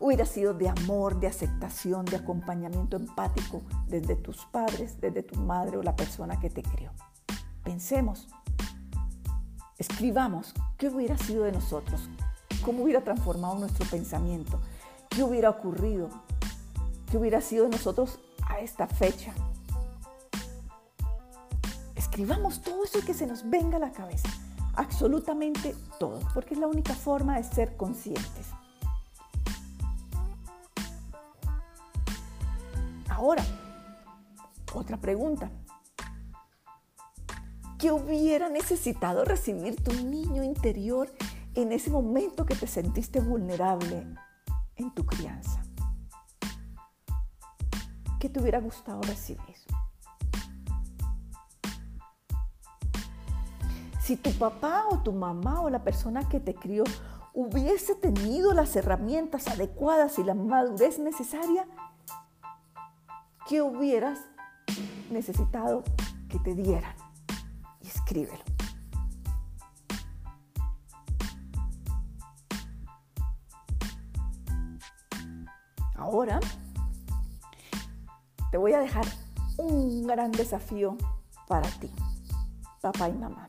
Hubiera 0.00 0.26
sido 0.26 0.54
de 0.54 0.68
amor, 0.68 1.20
de 1.20 1.28
aceptación, 1.28 2.04
de 2.04 2.16
acompañamiento 2.16 2.96
empático 2.96 3.62
desde 3.86 4.16
tus 4.16 4.44
padres, 4.46 5.00
desde 5.00 5.22
tu 5.22 5.38
madre 5.38 5.76
o 5.76 5.84
la 5.84 5.94
persona 5.94 6.40
que 6.40 6.50
te 6.50 6.64
crió. 6.64 6.90
Pensemos, 7.62 8.26
escribamos 9.78 10.52
qué 10.78 10.88
hubiera 10.88 11.16
sido 11.16 11.44
de 11.44 11.52
nosotros, 11.52 12.10
cómo 12.64 12.82
hubiera 12.82 13.04
transformado 13.04 13.54
nuestro 13.54 13.86
pensamiento, 13.86 14.60
qué 15.10 15.22
hubiera 15.22 15.48
ocurrido, 15.48 16.10
qué 17.08 17.18
hubiera 17.18 17.40
sido 17.40 17.62
de 17.62 17.70
nosotros 17.70 18.18
a 18.48 18.58
esta 18.58 18.88
fecha. 18.88 19.32
Escribamos 22.16 22.62
todo 22.62 22.82
eso 22.82 23.00
que 23.04 23.12
se 23.12 23.26
nos 23.26 23.46
venga 23.50 23.76
a 23.76 23.78
la 23.78 23.92
cabeza, 23.92 24.30
absolutamente 24.74 25.76
todo, 26.00 26.18
porque 26.32 26.54
es 26.54 26.60
la 26.60 26.66
única 26.66 26.94
forma 26.94 27.36
de 27.36 27.44
ser 27.44 27.76
conscientes. 27.76 28.46
Ahora, 33.10 33.44
otra 34.72 34.96
pregunta. 34.96 35.50
¿Qué 37.78 37.92
hubiera 37.92 38.48
necesitado 38.48 39.26
recibir 39.26 39.76
tu 39.84 39.92
niño 39.92 40.42
interior 40.42 41.12
en 41.52 41.70
ese 41.70 41.90
momento 41.90 42.46
que 42.46 42.54
te 42.54 42.66
sentiste 42.66 43.20
vulnerable 43.20 44.06
en 44.76 44.94
tu 44.94 45.04
crianza? 45.04 45.62
¿Qué 48.18 48.30
te 48.30 48.40
hubiera 48.40 48.60
gustado 48.60 49.02
recibir? 49.02 49.55
Si 54.06 54.16
tu 54.16 54.30
papá 54.38 54.84
o 54.88 55.00
tu 55.00 55.12
mamá 55.12 55.62
o 55.62 55.68
la 55.68 55.82
persona 55.82 56.28
que 56.28 56.38
te 56.38 56.54
crió 56.54 56.84
hubiese 57.34 57.96
tenido 57.96 58.54
las 58.54 58.76
herramientas 58.76 59.48
adecuadas 59.48 60.20
y 60.20 60.22
la 60.22 60.32
madurez 60.32 61.00
necesaria, 61.00 61.66
¿qué 63.48 63.62
hubieras 63.62 64.20
necesitado 65.10 65.82
que 66.28 66.38
te 66.38 66.54
dieran? 66.54 66.94
Y 67.80 67.88
escríbelo. 67.88 68.44
Ahora 75.96 76.38
te 78.52 78.56
voy 78.56 78.72
a 78.72 78.78
dejar 78.78 79.04
un 79.56 80.06
gran 80.06 80.30
desafío 80.30 80.96
para 81.48 81.68
ti, 81.80 81.90
papá 82.80 83.08
y 83.08 83.12
mamá. 83.14 83.48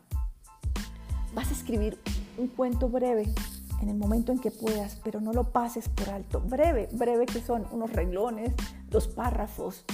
Vas 1.37 1.51
a 1.51 1.53
escribir 1.53 1.99
un 2.39 2.47
cuento 2.47 2.89
breve 2.89 3.31
en 3.79 3.89
el 3.89 3.95
momento 3.95 4.31
en 4.31 4.39
que 4.39 4.49
puedas, 4.49 4.99
pero 5.03 5.21
no 5.21 5.33
lo 5.33 5.51
pases 5.51 5.87
por 5.87 6.09
alto. 6.09 6.41
Breve, 6.41 6.89
breve 6.93 7.27
que 7.27 7.41
son 7.41 7.67
unos 7.69 7.93
renglones, 7.93 8.55
dos 8.89 9.07
párrafos. 9.07 9.85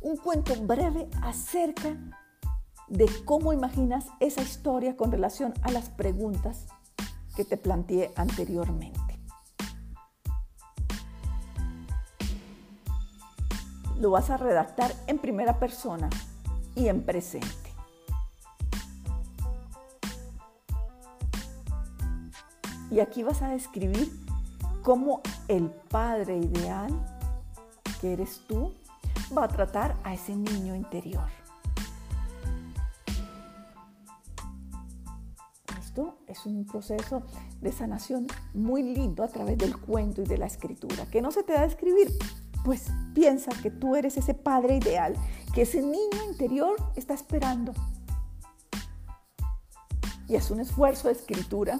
Un 0.00 0.16
cuento 0.16 0.54
breve 0.62 1.10
acerca 1.20 1.98
de 2.88 3.06
cómo 3.26 3.52
imaginas 3.52 4.06
esa 4.20 4.40
historia 4.40 4.96
con 4.96 5.12
relación 5.12 5.52
a 5.60 5.70
las 5.70 5.90
preguntas 5.90 6.64
que 7.36 7.44
te 7.44 7.58
planteé 7.58 8.10
anteriormente. 8.16 9.20
Lo 14.00 14.12
vas 14.12 14.30
a 14.30 14.38
redactar 14.38 14.94
en 15.08 15.18
primera 15.18 15.58
persona 15.58 16.08
y 16.74 16.88
en 16.88 17.02
presente. 17.02 17.63
Y 22.90 23.00
aquí 23.00 23.22
vas 23.22 23.42
a 23.42 23.48
describir 23.48 24.10
cómo 24.82 25.20
el 25.48 25.70
padre 25.70 26.36
ideal, 26.38 26.92
que 28.00 28.12
eres 28.12 28.42
tú, 28.46 28.72
va 29.36 29.44
a 29.44 29.48
tratar 29.48 29.96
a 30.04 30.14
ese 30.14 30.36
niño 30.36 30.74
interior. 30.74 31.26
Esto 35.80 36.18
es 36.26 36.44
un 36.44 36.66
proceso 36.66 37.22
de 37.60 37.72
sanación 37.72 38.26
muy 38.52 38.82
lindo 38.82 39.22
a 39.22 39.28
través 39.28 39.56
del 39.56 39.76
cuento 39.78 40.22
y 40.22 40.26
de 40.26 40.38
la 40.38 40.46
escritura. 40.46 41.06
¿Que 41.06 41.22
no 41.22 41.30
se 41.30 41.42
te 41.42 41.52
da 41.52 41.62
a 41.62 41.66
escribir? 41.66 42.10
Pues 42.64 42.90
piensa 43.14 43.50
que 43.62 43.70
tú 43.70 43.96
eres 43.96 44.16
ese 44.16 44.34
padre 44.34 44.76
ideal, 44.76 45.14
que 45.54 45.62
ese 45.62 45.82
niño 45.82 46.24
interior 46.28 46.76
está 46.96 47.14
esperando. 47.14 47.72
Y 50.28 50.34
es 50.34 50.50
un 50.50 50.60
esfuerzo 50.60 51.08
de 51.08 51.14
escritura 51.14 51.78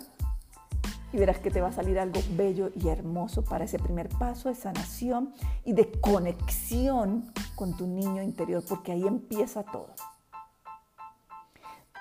y 1.14 1.16
verás 1.16 1.38
que 1.38 1.52
te 1.52 1.60
va 1.60 1.68
a 1.68 1.72
salir 1.72 2.00
algo 2.00 2.20
bello 2.32 2.72
y 2.74 2.88
hermoso 2.88 3.44
para 3.44 3.66
ese 3.66 3.78
primer 3.78 4.08
paso 4.08 4.48
de 4.48 4.56
sanación 4.56 5.32
y 5.64 5.72
de 5.72 5.88
conexión 6.00 7.32
con 7.54 7.76
tu 7.76 7.86
niño 7.86 8.20
interior, 8.20 8.64
porque 8.68 8.90
ahí 8.90 9.06
empieza 9.06 9.62
todo. 9.62 9.94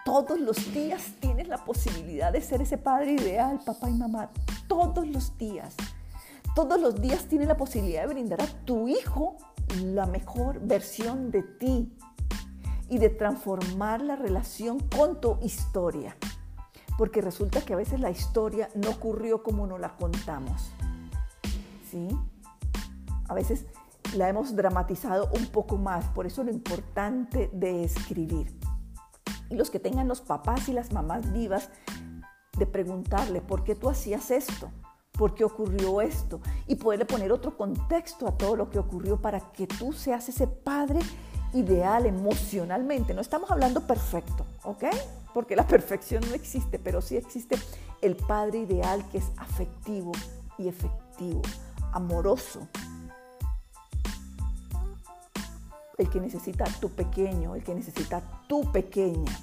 Todos 0.04 0.40
los 0.40 0.74
días 0.74 1.14
tienes 1.20 1.48
la 1.48 1.64
posibilidad 1.64 2.34
de 2.34 2.42
ser 2.42 2.64
ese 2.64 2.80
padre 2.80 3.12
ideal, 3.12 3.60
papá 3.64 3.88
y 3.88 3.94
mamá. 3.94 4.32
Todos 4.68 5.08
los 5.08 5.38
días. 5.38 5.76
Todos 6.56 6.82
los 6.82 7.00
días 7.00 7.26
tienes 7.26 7.48
la 7.48 7.56
posibilidad 7.56 8.02
de 8.02 8.14
brindar 8.14 8.42
a 8.42 8.48
tu 8.66 8.88
hijo 8.88 9.38
la 9.84 10.08
mejor 10.08 10.60
versión 10.60 11.30
de 11.30 11.44
ti 11.44 11.96
y 12.90 12.98
de 12.98 13.10
transformar 13.10 14.02
la 14.02 14.16
relación 14.16 14.80
con 14.80 15.22
tu 15.22 15.38
historia 15.44 16.18
porque 16.98 17.22
resulta 17.22 17.62
que 17.62 17.74
a 17.74 17.78
veces 17.78 18.00
la 18.00 18.12
historia 18.12 18.70
no 18.76 18.90
ocurrió 18.90 19.44
como 19.44 19.68
nos 19.68 19.80
la 19.80 19.96
contamos. 19.96 20.72
¿Sí? 21.90 22.08
A 23.28 23.34
veces 23.34 23.66
la 24.16 24.30
hemos 24.30 24.56
dramatizado 24.56 25.30
un 25.36 25.48
poco 25.48 25.78
más, 25.78 26.06
por 26.10 26.26
eso 26.26 26.44
lo 26.44 26.52
importante 26.52 27.50
de 27.54 27.84
escribir. 27.84 28.58
Y 29.50 29.56
los 29.56 29.70
que 29.70 29.80
tengan 29.80 30.08
los 30.08 30.22
papás 30.22 30.68
y 30.70 30.74
las 30.74 30.92
mamás 30.92 31.32
vivas, 31.32 31.70
de 32.58 32.66
preguntarle, 32.66 33.42
¿por 33.42 33.64
qué 33.64 33.76
tú 33.76 33.90
hacías 33.90 34.32
esto? 34.32 34.70
¿Por 35.12 35.36
qué 35.36 35.44
ocurrió 35.44 36.02
esto? 36.02 36.42
Y 36.68 36.76
poderle 36.76 37.06
poner 37.06 37.32
otro 37.32 37.58
contexto 37.58 38.28
a 38.28 38.38
todo 38.38 38.56
lo 38.56 38.70
que 38.70 38.80
ocurrió 38.80 39.22
para 39.22 39.40
que 39.52 39.68
tú 39.68 39.94
seas 39.94 40.30
ese 40.30 40.48
padre 40.48 41.00
ideal 41.54 42.06
emocionalmente. 42.06 43.14
No 43.14 43.22
estamos 43.22 43.50
hablando 43.52 43.82
perfecto, 43.82 44.46
¿ok? 44.64 44.86
Porque 45.34 45.56
la 45.56 45.68
perfección 45.68 46.24
no 46.28 46.36
existe, 46.36 46.80
pero 46.80 47.02
sí 47.02 47.18
existe 47.18 47.58
el 48.02 48.16
padre 48.16 48.60
ideal 48.60 49.08
que 49.10 49.20
es 49.20 49.26
afectivo 49.38 50.12
y 50.58 50.68
efectivo, 50.68 51.42
amoroso. 51.92 52.68
El 55.98 56.10
que 56.10 56.20
necesita 56.20 56.66
tu 56.82 56.90
pequeño, 56.90 57.56
el 57.56 57.64
que 57.64 57.76
necesita 57.76 58.22
tu 58.48 58.72
pequeña. 58.72 59.40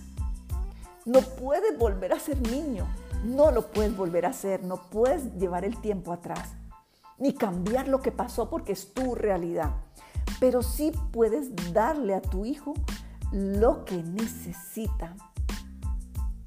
No 1.06 1.22
puedes 1.22 1.78
volver 1.78 2.12
a 2.12 2.18
ser 2.18 2.40
niño, 2.50 2.86
no 3.24 3.50
lo 3.50 3.70
puedes 3.70 3.96
volver 3.96 4.26
a 4.26 4.32
ser, 4.32 4.62
no 4.64 4.76
puedes 4.90 5.32
llevar 5.36 5.64
el 5.64 5.80
tiempo 5.80 6.12
atrás, 6.12 6.50
ni 7.18 7.32
cambiar 7.32 7.88
lo 7.88 8.02
que 8.02 8.12
pasó 8.12 8.50
porque 8.50 8.72
es 8.72 8.92
tu 8.92 9.14
realidad 9.14 9.70
pero 10.38 10.62
sí 10.62 10.92
puedes 11.12 11.72
darle 11.72 12.14
a 12.14 12.22
tu 12.22 12.44
hijo 12.44 12.74
lo 13.32 13.84
que 13.84 14.02
necesita. 14.02 15.16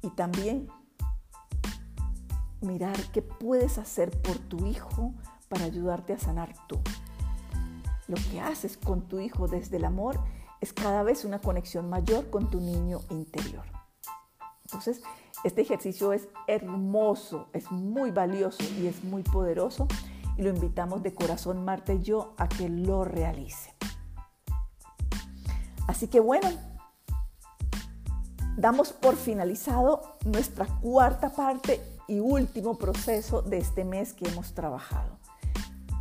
Y 0.02 0.10
también 0.10 0.68
mirar 2.60 2.96
qué 3.12 3.22
puedes 3.22 3.78
hacer 3.78 4.10
por 4.22 4.38
tu 4.38 4.66
hijo 4.66 5.12
para 5.48 5.64
ayudarte 5.64 6.12
a 6.12 6.18
sanar 6.18 6.54
tú. 6.66 6.80
Lo 8.08 8.16
que 8.30 8.40
haces 8.40 8.76
con 8.76 9.08
tu 9.08 9.18
hijo 9.20 9.48
desde 9.48 9.76
el 9.76 9.84
amor 9.84 10.20
es 10.60 10.72
cada 10.72 11.02
vez 11.02 11.24
una 11.24 11.40
conexión 11.40 11.88
mayor 11.88 12.30
con 12.30 12.50
tu 12.50 12.60
niño 12.60 13.00
interior. 13.10 13.64
Entonces, 14.64 15.02
este 15.44 15.60
ejercicio 15.60 16.12
es 16.12 16.28
hermoso, 16.46 17.48
es 17.52 17.70
muy 17.70 18.10
valioso 18.10 18.64
y 18.78 18.86
es 18.86 19.04
muy 19.04 19.22
poderoso 19.22 19.86
y 20.36 20.42
lo 20.42 20.50
invitamos 20.50 21.02
de 21.02 21.14
corazón 21.14 21.64
Marta 21.64 21.92
y 21.92 22.02
yo 22.02 22.34
a 22.38 22.48
que 22.48 22.68
lo 22.68 23.04
realice. 23.04 23.73
Así 25.86 26.08
que 26.08 26.20
bueno, 26.20 26.48
damos 28.56 28.92
por 28.92 29.16
finalizado 29.16 30.16
nuestra 30.24 30.66
cuarta 30.66 31.30
parte 31.30 31.80
y 32.08 32.20
último 32.20 32.78
proceso 32.78 33.42
de 33.42 33.58
este 33.58 33.84
mes 33.84 34.12
que 34.12 34.28
hemos 34.28 34.54
trabajado. 34.54 35.18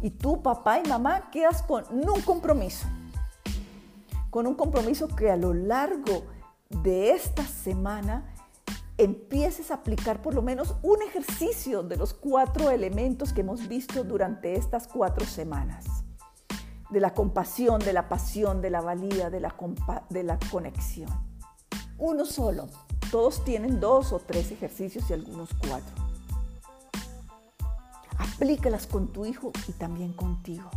Y 0.02 0.12
tú, 0.12 0.42
papá 0.42 0.80
y 0.80 0.88
mamá, 0.88 1.30
quedas 1.32 1.62
con 1.62 1.86
un 1.92 2.22
compromiso. 2.22 2.88
Con 4.30 4.48
un 4.48 4.56
compromiso 4.56 5.08
que 5.08 5.32
a 5.32 5.38
lo 5.38 5.54
largo 5.54 6.24
de 6.70 7.12
esta 7.12 7.46
semana 7.46 8.34
empieces 8.98 9.72
a 9.72 9.76
aplicar 9.76 10.22
por 10.22 10.34
lo 10.34 10.42
menos 10.42 10.76
un 10.82 11.02
ejercicio 11.02 11.84
de 11.84 11.98
los 11.98 12.14
cuatro 12.14 12.70
elementos 12.70 13.34
que 13.34 13.42
hemos 13.42 13.68
visto 13.68 14.04
durante 14.04 14.56
estas 14.56 14.88
cuatro 14.88 15.26
semanas 15.26 16.03
de 16.94 17.00
la 17.00 17.14
compasión, 17.16 17.80
de 17.80 17.92
la 17.92 18.08
pasión, 18.08 18.62
de 18.62 18.70
la 18.70 18.80
valía, 18.80 19.32
de 19.32 19.40
la, 19.40 19.56
de 20.10 20.24
la 20.24 20.38
conexión. 20.52 21.10
Uno 21.98 22.24
solo. 22.24 22.70
Todos 23.10 23.44
tienen 23.44 23.80
dos 23.80 24.14
o 24.14 24.20
tres 24.20 24.52
ejercicios 24.52 25.10
y 25.10 25.14
algunos 25.14 25.50
cuatro. 25.56 25.96
Aplícalas 28.18 28.86
con 28.86 29.12
tu 29.12 29.26
hijo 29.26 29.52
y 29.68 29.72
también 29.74 30.14
contigo. 30.14 30.70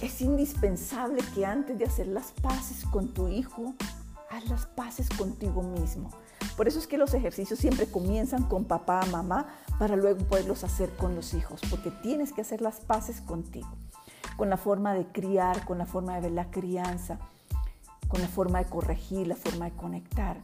Es 0.00 0.22
indispensable 0.22 1.22
que 1.34 1.44
antes 1.44 1.78
de 1.78 1.84
hacer 1.84 2.06
las 2.06 2.32
paces 2.42 2.84
con 2.86 3.12
tu 3.12 3.28
hijo, 3.28 3.74
haz 4.30 4.48
las 4.48 4.66
paces 4.66 5.08
contigo 5.10 5.62
mismo. 5.62 6.10
Por 6.56 6.68
eso 6.68 6.78
es 6.78 6.86
que 6.86 6.98
los 6.98 7.12
ejercicios 7.14 7.58
siempre 7.58 7.86
comienzan 7.86 8.44
con 8.44 8.64
papá, 8.64 9.04
mamá, 9.10 9.46
para 9.78 9.96
luego 9.96 10.24
poderlos 10.24 10.64
hacer 10.64 10.90
con 10.96 11.14
los 11.14 11.34
hijos, 11.34 11.60
porque 11.70 11.90
tienes 11.90 12.32
que 12.32 12.40
hacer 12.40 12.62
las 12.62 12.80
paces 12.80 13.20
contigo, 13.20 13.68
con 14.36 14.48
la 14.48 14.56
forma 14.56 14.94
de 14.94 15.06
criar, 15.06 15.64
con 15.64 15.78
la 15.78 15.86
forma 15.86 16.14
de 16.14 16.22
ver 16.22 16.32
la 16.32 16.50
crianza, 16.50 17.18
con 18.08 18.20
la 18.20 18.28
forma 18.28 18.58
de 18.58 18.70
corregir, 18.70 19.26
la 19.26 19.36
forma 19.36 19.66
de 19.66 19.72
conectar. 19.72 20.40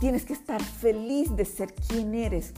Tienes 0.00 0.24
que 0.24 0.32
estar 0.32 0.62
feliz 0.62 1.34
de 1.34 1.44
ser 1.44 1.74
quien 1.74 2.14
eres. 2.14 2.54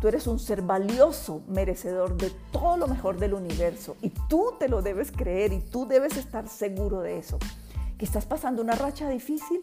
Tú 0.00 0.08
eres 0.08 0.26
un 0.26 0.38
ser 0.38 0.62
valioso, 0.62 1.42
merecedor 1.48 2.16
de 2.16 2.30
todo 2.52 2.76
lo 2.76 2.86
mejor 2.86 3.18
del 3.18 3.34
universo 3.34 3.96
y 4.02 4.10
tú 4.10 4.54
te 4.58 4.68
lo 4.68 4.82
debes 4.82 5.10
creer 5.10 5.52
y 5.52 5.60
tú 5.60 5.86
debes 5.86 6.16
estar 6.16 6.48
seguro 6.48 7.00
de 7.00 7.18
eso. 7.18 7.38
Que 7.96 8.04
estás 8.04 8.26
pasando 8.26 8.60
una 8.60 8.74
racha 8.74 9.08
difícil, 9.08 9.62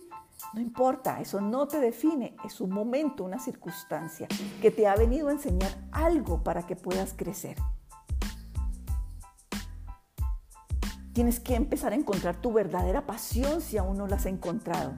no 0.54 0.62
importa, 0.62 1.22
eso 1.22 1.40
no 1.40 1.68
te 1.68 1.80
define, 1.80 2.36
es 2.44 2.62
un 2.62 2.72
momento, 2.72 3.24
una 3.24 3.40
circunstancia 3.40 4.28
que 4.62 4.72
te 4.72 4.88
ha 4.88 4.96
venido 4.96 5.28
a 5.28 5.34
enseñar 5.34 5.72
algo 5.92 6.44
para 6.44 6.66
que 6.66 6.76
puedas 6.76 7.14
crecer. 7.14 7.58
Tienes 11.14 11.40
que 11.40 11.54
empezar 11.54 11.92
a 11.94 11.96
encontrar 11.96 12.38
tu 12.38 12.52
verdadera 12.52 13.06
pasión 13.06 13.62
si 13.62 13.78
aún 13.78 13.98
no 14.00 14.08
la 14.08 14.16
has 14.16 14.26
encontrado. 14.26 14.94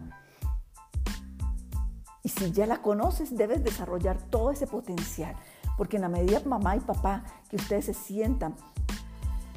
Y 2.26 2.30
si 2.30 2.52
ya 2.52 2.66
la 2.66 2.82
conoces, 2.82 3.38
debes 3.38 3.64
desarrollar 3.64 4.18
todo 4.18 4.50
ese 4.50 4.66
potencial. 4.66 5.36
Porque 5.78 5.98
en 5.98 6.02
la 6.02 6.10
medida, 6.10 6.42
mamá 6.44 6.76
y 6.76 6.80
papá, 6.80 7.24
que 7.52 7.56
ustedes 7.56 7.86
se 7.86 7.94
sientan 7.94 8.56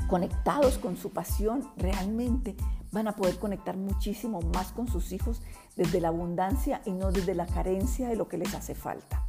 conectados 0.07 0.77
con 0.77 0.99
su 0.99 1.11
pasión, 1.11 1.67
realmente 1.79 2.55
van 2.93 3.09
a 3.09 3.17
poder 3.17 3.39
conectar 3.39 3.79
muchísimo 3.79 4.43
más 4.53 4.73
con 4.73 4.87
sus 4.87 5.13
hijos 5.13 5.41
desde 5.77 6.03
la 6.03 6.09
abundancia 6.09 6.83
y 6.85 6.91
no 6.91 7.11
desde 7.11 7.35
la 7.35 7.47
carencia 7.47 8.07
de 8.07 8.17
lo 8.17 8.29
que 8.29 8.37
les 8.37 8.55
hace 8.55 8.75
falta. 8.75 9.27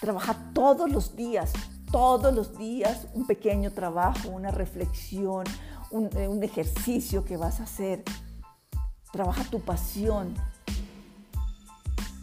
Trabaja 0.00 0.52
todos 0.54 0.90
los 0.90 1.14
días, 1.14 1.52
todos 1.92 2.34
los 2.34 2.58
días 2.58 3.06
un 3.14 3.28
pequeño 3.28 3.72
trabajo, 3.72 4.30
una 4.30 4.50
reflexión, 4.50 5.44
un, 5.92 6.10
eh, 6.16 6.26
un 6.26 6.42
ejercicio 6.42 7.24
que 7.24 7.36
vas 7.36 7.60
a 7.60 7.62
hacer. 7.62 8.02
Trabaja 9.12 9.44
tu 9.44 9.60
pasión, 9.60 10.34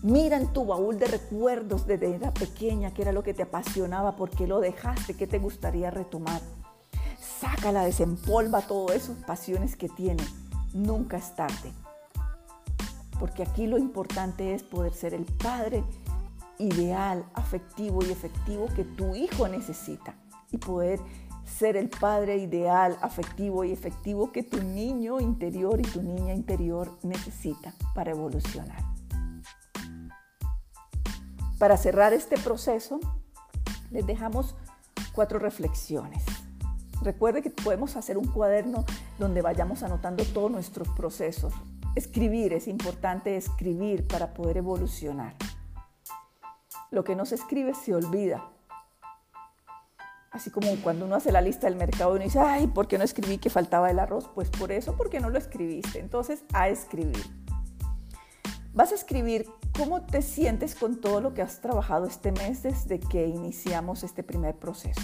Mira 0.03 0.35
en 0.35 0.51
tu 0.51 0.65
baúl 0.65 0.99
de 0.99 1.07
recuerdos 1.07 1.87
desde 1.87 2.13
era 2.13 2.33
pequeña, 2.33 2.93
qué 2.93 3.03
era 3.03 3.13
lo 3.13 3.23
que 3.23 3.33
te 3.33 3.43
apasionaba, 3.43 4.17
por 4.17 4.29
qué 4.29 4.47
lo 4.47 4.59
dejaste, 4.59 5.13
qué 5.13 5.27
te 5.27 5.39
gustaría 5.39 5.91
retomar. 5.91 6.41
Sácala, 7.39 7.85
desempolva 7.85 8.59
todo 8.63 8.91
eso, 8.91 9.15
pasiones 9.25 9.77
que 9.77 9.87
tienes. 9.87 10.27
Nunca 10.73 11.15
es 11.15 11.33
tarde. 11.37 11.71
Porque 13.17 13.43
aquí 13.43 13.65
lo 13.65 13.77
importante 13.77 14.53
es 14.53 14.61
poder 14.61 14.93
ser 14.93 15.13
el 15.13 15.23
padre 15.23 15.85
ideal, 16.59 17.23
afectivo 17.33 18.03
y 18.03 18.11
efectivo 18.11 18.67
que 18.75 18.83
tu 18.83 19.15
hijo 19.15 19.47
necesita. 19.47 20.15
Y 20.51 20.57
poder 20.57 20.99
ser 21.45 21.77
el 21.77 21.87
padre 21.87 22.35
ideal, 22.39 22.97
afectivo 23.01 23.63
y 23.63 23.71
efectivo 23.71 24.33
que 24.33 24.43
tu 24.43 24.61
niño 24.61 25.21
interior 25.21 25.79
y 25.79 25.83
tu 25.83 26.03
niña 26.03 26.33
interior 26.33 26.91
necesita 27.03 27.73
para 27.95 28.11
evolucionar. 28.11 28.92
Para 31.63 31.77
cerrar 31.77 32.11
este 32.11 32.37
proceso, 32.37 32.99
les 33.89 34.05
dejamos 34.05 34.53
cuatro 35.13 35.39
reflexiones. 35.39 36.21
Recuerde 37.01 37.41
que 37.41 37.51
podemos 37.51 37.95
hacer 37.95 38.17
un 38.17 38.27
cuaderno 38.27 38.83
donde 39.17 39.41
vayamos 39.41 39.81
anotando 39.81 40.25
todos 40.25 40.51
nuestros 40.51 40.89
procesos. 40.89 41.53
Escribir, 41.95 42.51
es 42.51 42.67
importante 42.67 43.37
escribir 43.37 44.05
para 44.05 44.33
poder 44.33 44.57
evolucionar. 44.57 45.35
Lo 46.91 47.05
que 47.05 47.15
no 47.15 47.25
se 47.25 47.35
escribe 47.35 47.73
se 47.73 47.95
olvida. 47.95 48.43
Así 50.31 50.51
como 50.51 50.67
cuando 50.83 51.05
uno 51.05 51.15
hace 51.15 51.31
la 51.31 51.39
lista 51.39 51.67
del 51.67 51.77
mercado 51.77 52.11
y 52.11 52.15
uno 52.17 52.25
dice, 52.25 52.39
ay, 52.39 52.67
¿por 52.67 52.89
qué 52.89 52.97
no 52.97 53.05
escribí 53.05 53.37
que 53.37 53.49
faltaba 53.49 53.89
el 53.89 53.99
arroz? 53.99 54.29
Pues 54.35 54.49
por 54.49 54.73
eso, 54.73 54.97
porque 54.97 55.21
no 55.21 55.29
lo 55.29 55.37
escribiste. 55.37 56.01
Entonces, 56.01 56.43
a 56.51 56.67
escribir. 56.67 57.23
Vas 58.73 58.91
a 58.91 58.95
escribir 58.95 59.45
cómo 59.77 60.01
te 60.01 60.23
sientes 60.23 60.73
con 60.73 60.99
todo 60.99 61.21
lo 61.21 61.35
que 61.35 61.43
has 61.43 61.61
trabajado 61.61 62.07
este 62.07 62.31
mes 62.31 62.63
desde 62.63 62.99
que 62.99 63.27
iniciamos 63.27 64.03
este 64.03 64.23
primer 64.23 64.55
proceso. 64.55 65.01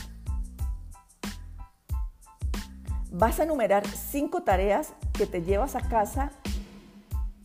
Vas 3.12 3.40
a 3.40 3.44
enumerar 3.44 3.86
cinco 3.88 4.42
tareas 4.42 4.94
que 5.14 5.28
te 5.28 5.44
llevas 5.44 5.76
a 5.76 5.82
casa 5.82 6.32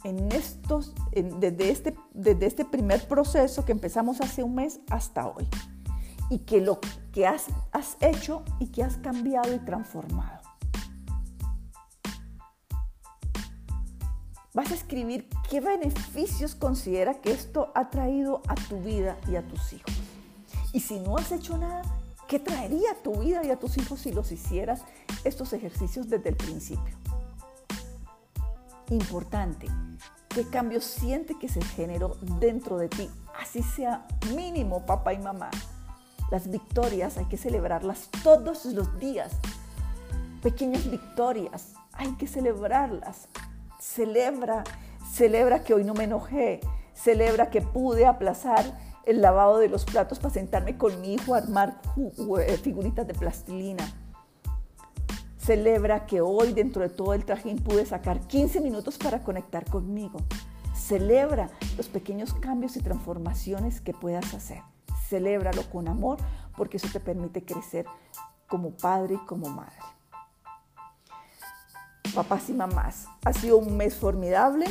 en 0.02 0.32
estos, 0.32 0.94
desde, 1.12 1.70
este, 1.70 1.94
desde 2.14 2.46
este 2.46 2.64
primer 2.64 3.06
proceso 3.06 3.66
que 3.66 3.72
empezamos 3.72 4.22
hace 4.22 4.42
un 4.42 4.54
mes 4.54 4.80
hasta 4.90 5.26
hoy. 5.26 5.46
Y 6.30 6.38
que 6.40 6.62
lo 6.62 6.80
que 7.12 7.26
has, 7.26 7.46
has 7.72 7.98
hecho 8.00 8.44
y 8.58 8.68
que 8.68 8.82
has 8.82 8.96
cambiado 8.96 9.54
y 9.54 9.58
transformado. 9.58 10.43
Vas 14.54 14.70
a 14.70 14.74
escribir 14.74 15.28
qué 15.50 15.60
beneficios 15.60 16.54
considera 16.54 17.14
que 17.14 17.32
esto 17.32 17.72
ha 17.74 17.90
traído 17.90 18.40
a 18.46 18.54
tu 18.54 18.80
vida 18.80 19.18
y 19.28 19.34
a 19.34 19.42
tus 19.42 19.72
hijos. 19.72 19.92
Y 20.72 20.78
si 20.78 21.00
no 21.00 21.16
has 21.16 21.32
hecho 21.32 21.58
nada, 21.58 21.82
¿qué 22.28 22.38
traería 22.38 22.92
a 22.92 23.02
tu 23.02 23.16
vida 23.16 23.44
y 23.44 23.50
a 23.50 23.58
tus 23.58 23.76
hijos 23.78 23.98
si 23.98 24.12
los 24.12 24.30
hicieras 24.30 24.82
estos 25.24 25.52
ejercicios 25.54 26.08
desde 26.08 26.28
el 26.28 26.36
principio? 26.36 26.96
Importante, 28.90 29.66
¿qué 30.28 30.48
cambio 30.48 30.80
siente 30.80 31.36
que 31.36 31.48
se 31.48 31.60
generó 31.60 32.16
dentro 32.38 32.78
de 32.78 32.88
ti? 32.88 33.10
Así 33.36 33.60
sea 33.60 34.06
mínimo, 34.36 34.86
papá 34.86 35.14
y 35.14 35.18
mamá. 35.18 35.50
Las 36.30 36.48
victorias 36.48 37.18
hay 37.18 37.24
que 37.24 37.38
celebrarlas 37.38 38.08
todos 38.22 38.66
los 38.66 39.00
días. 39.00 39.32
Pequeñas 40.42 40.88
victorias, 40.88 41.72
hay 41.92 42.12
que 42.12 42.28
celebrarlas. 42.28 43.26
Celebra, 43.84 44.64
celebra 45.12 45.62
que 45.62 45.74
hoy 45.74 45.84
no 45.84 45.92
me 45.92 46.04
enojé, 46.04 46.60
celebra 46.94 47.50
que 47.50 47.60
pude 47.60 48.06
aplazar 48.06 48.64
el 49.04 49.20
lavado 49.20 49.58
de 49.58 49.68
los 49.68 49.84
platos 49.84 50.18
para 50.18 50.32
sentarme 50.32 50.78
con 50.78 51.00
mi 51.02 51.14
hijo 51.14 51.34
a 51.34 51.38
armar 51.38 51.80
eh, 52.40 52.56
figuritas 52.56 53.06
de 53.06 53.12
plastilina. 53.12 53.84
Celebra 55.36 56.06
que 56.06 56.22
hoy 56.22 56.54
dentro 56.54 56.82
de 56.82 56.88
todo 56.88 57.12
el 57.12 57.26
trajín 57.26 57.58
pude 57.58 57.84
sacar 57.84 58.26
15 58.26 58.62
minutos 58.62 58.96
para 58.96 59.22
conectar 59.22 59.66
conmigo. 59.66 60.18
Celebra 60.74 61.50
los 61.76 61.88
pequeños 61.88 62.32
cambios 62.32 62.76
y 62.76 62.80
transformaciones 62.80 63.82
que 63.82 63.92
puedas 63.92 64.32
hacer. 64.32 64.62
Celébralo 65.08 65.62
con 65.70 65.88
amor 65.88 66.16
porque 66.56 66.78
eso 66.78 66.88
te 66.90 67.00
permite 67.00 67.44
crecer 67.44 67.84
como 68.48 68.70
padre 68.70 69.16
y 69.22 69.26
como 69.26 69.50
madre 69.50 69.93
papás 72.14 72.48
y 72.50 72.52
mamás. 72.52 73.06
Ha 73.24 73.32
sido 73.32 73.58
un 73.58 73.76
mes 73.76 73.94
formidable. 73.94 74.66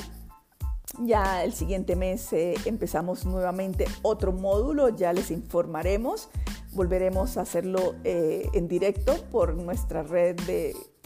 Ya 1.00 1.44
el 1.44 1.54
siguiente 1.54 1.96
mes 1.96 2.32
eh, 2.34 2.54
empezamos 2.66 3.26
nuevamente 3.26 3.86
otro 4.04 4.32
módulo, 4.32 4.90
ya 4.90 5.12
les 5.12 5.32
informaremos. 5.32 6.30
Volveremos 6.74 7.38
a 7.38 7.42
hacerlo 7.42 7.96
eh, 8.04 8.48
en 8.54 8.68
directo 8.68 9.16
por 9.32 9.56
nuestra 9.56 10.04
red 10.04 10.36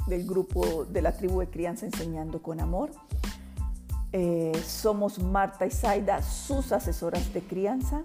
del 0.07 0.27
grupo 0.27 0.85
de 0.85 1.01
la 1.01 1.13
tribu 1.13 1.39
de 1.39 1.49
crianza 1.49 1.85
Enseñando 1.85 2.41
con 2.41 2.59
Amor. 2.59 2.91
Eh, 4.13 4.53
somos 4.65 5.19
Marta 5.19 5.65
y 5.65 5.71
Zaida, 5.71 6.21
sus 6.21 6.71
asesoras 6.71 7.33
de 7.33 7.41
crianza. 7.41 8.03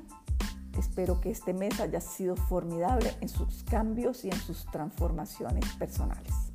Espero 0.78 1.20
que 1.20 1.30
este 1.30 1.52
mes 1.52 1.80
haya 1.80 2.00
sido 2.00 2.36
formidable 2.36 3.12
en 3.20 3.28
sus 3.28 3.62
cambios 3.64 4.24
y 4.24 4.30
en 4.30 4.40
sus 4.40 4.66
transformaciones 4.66 5.64
personales. 5.78 6.51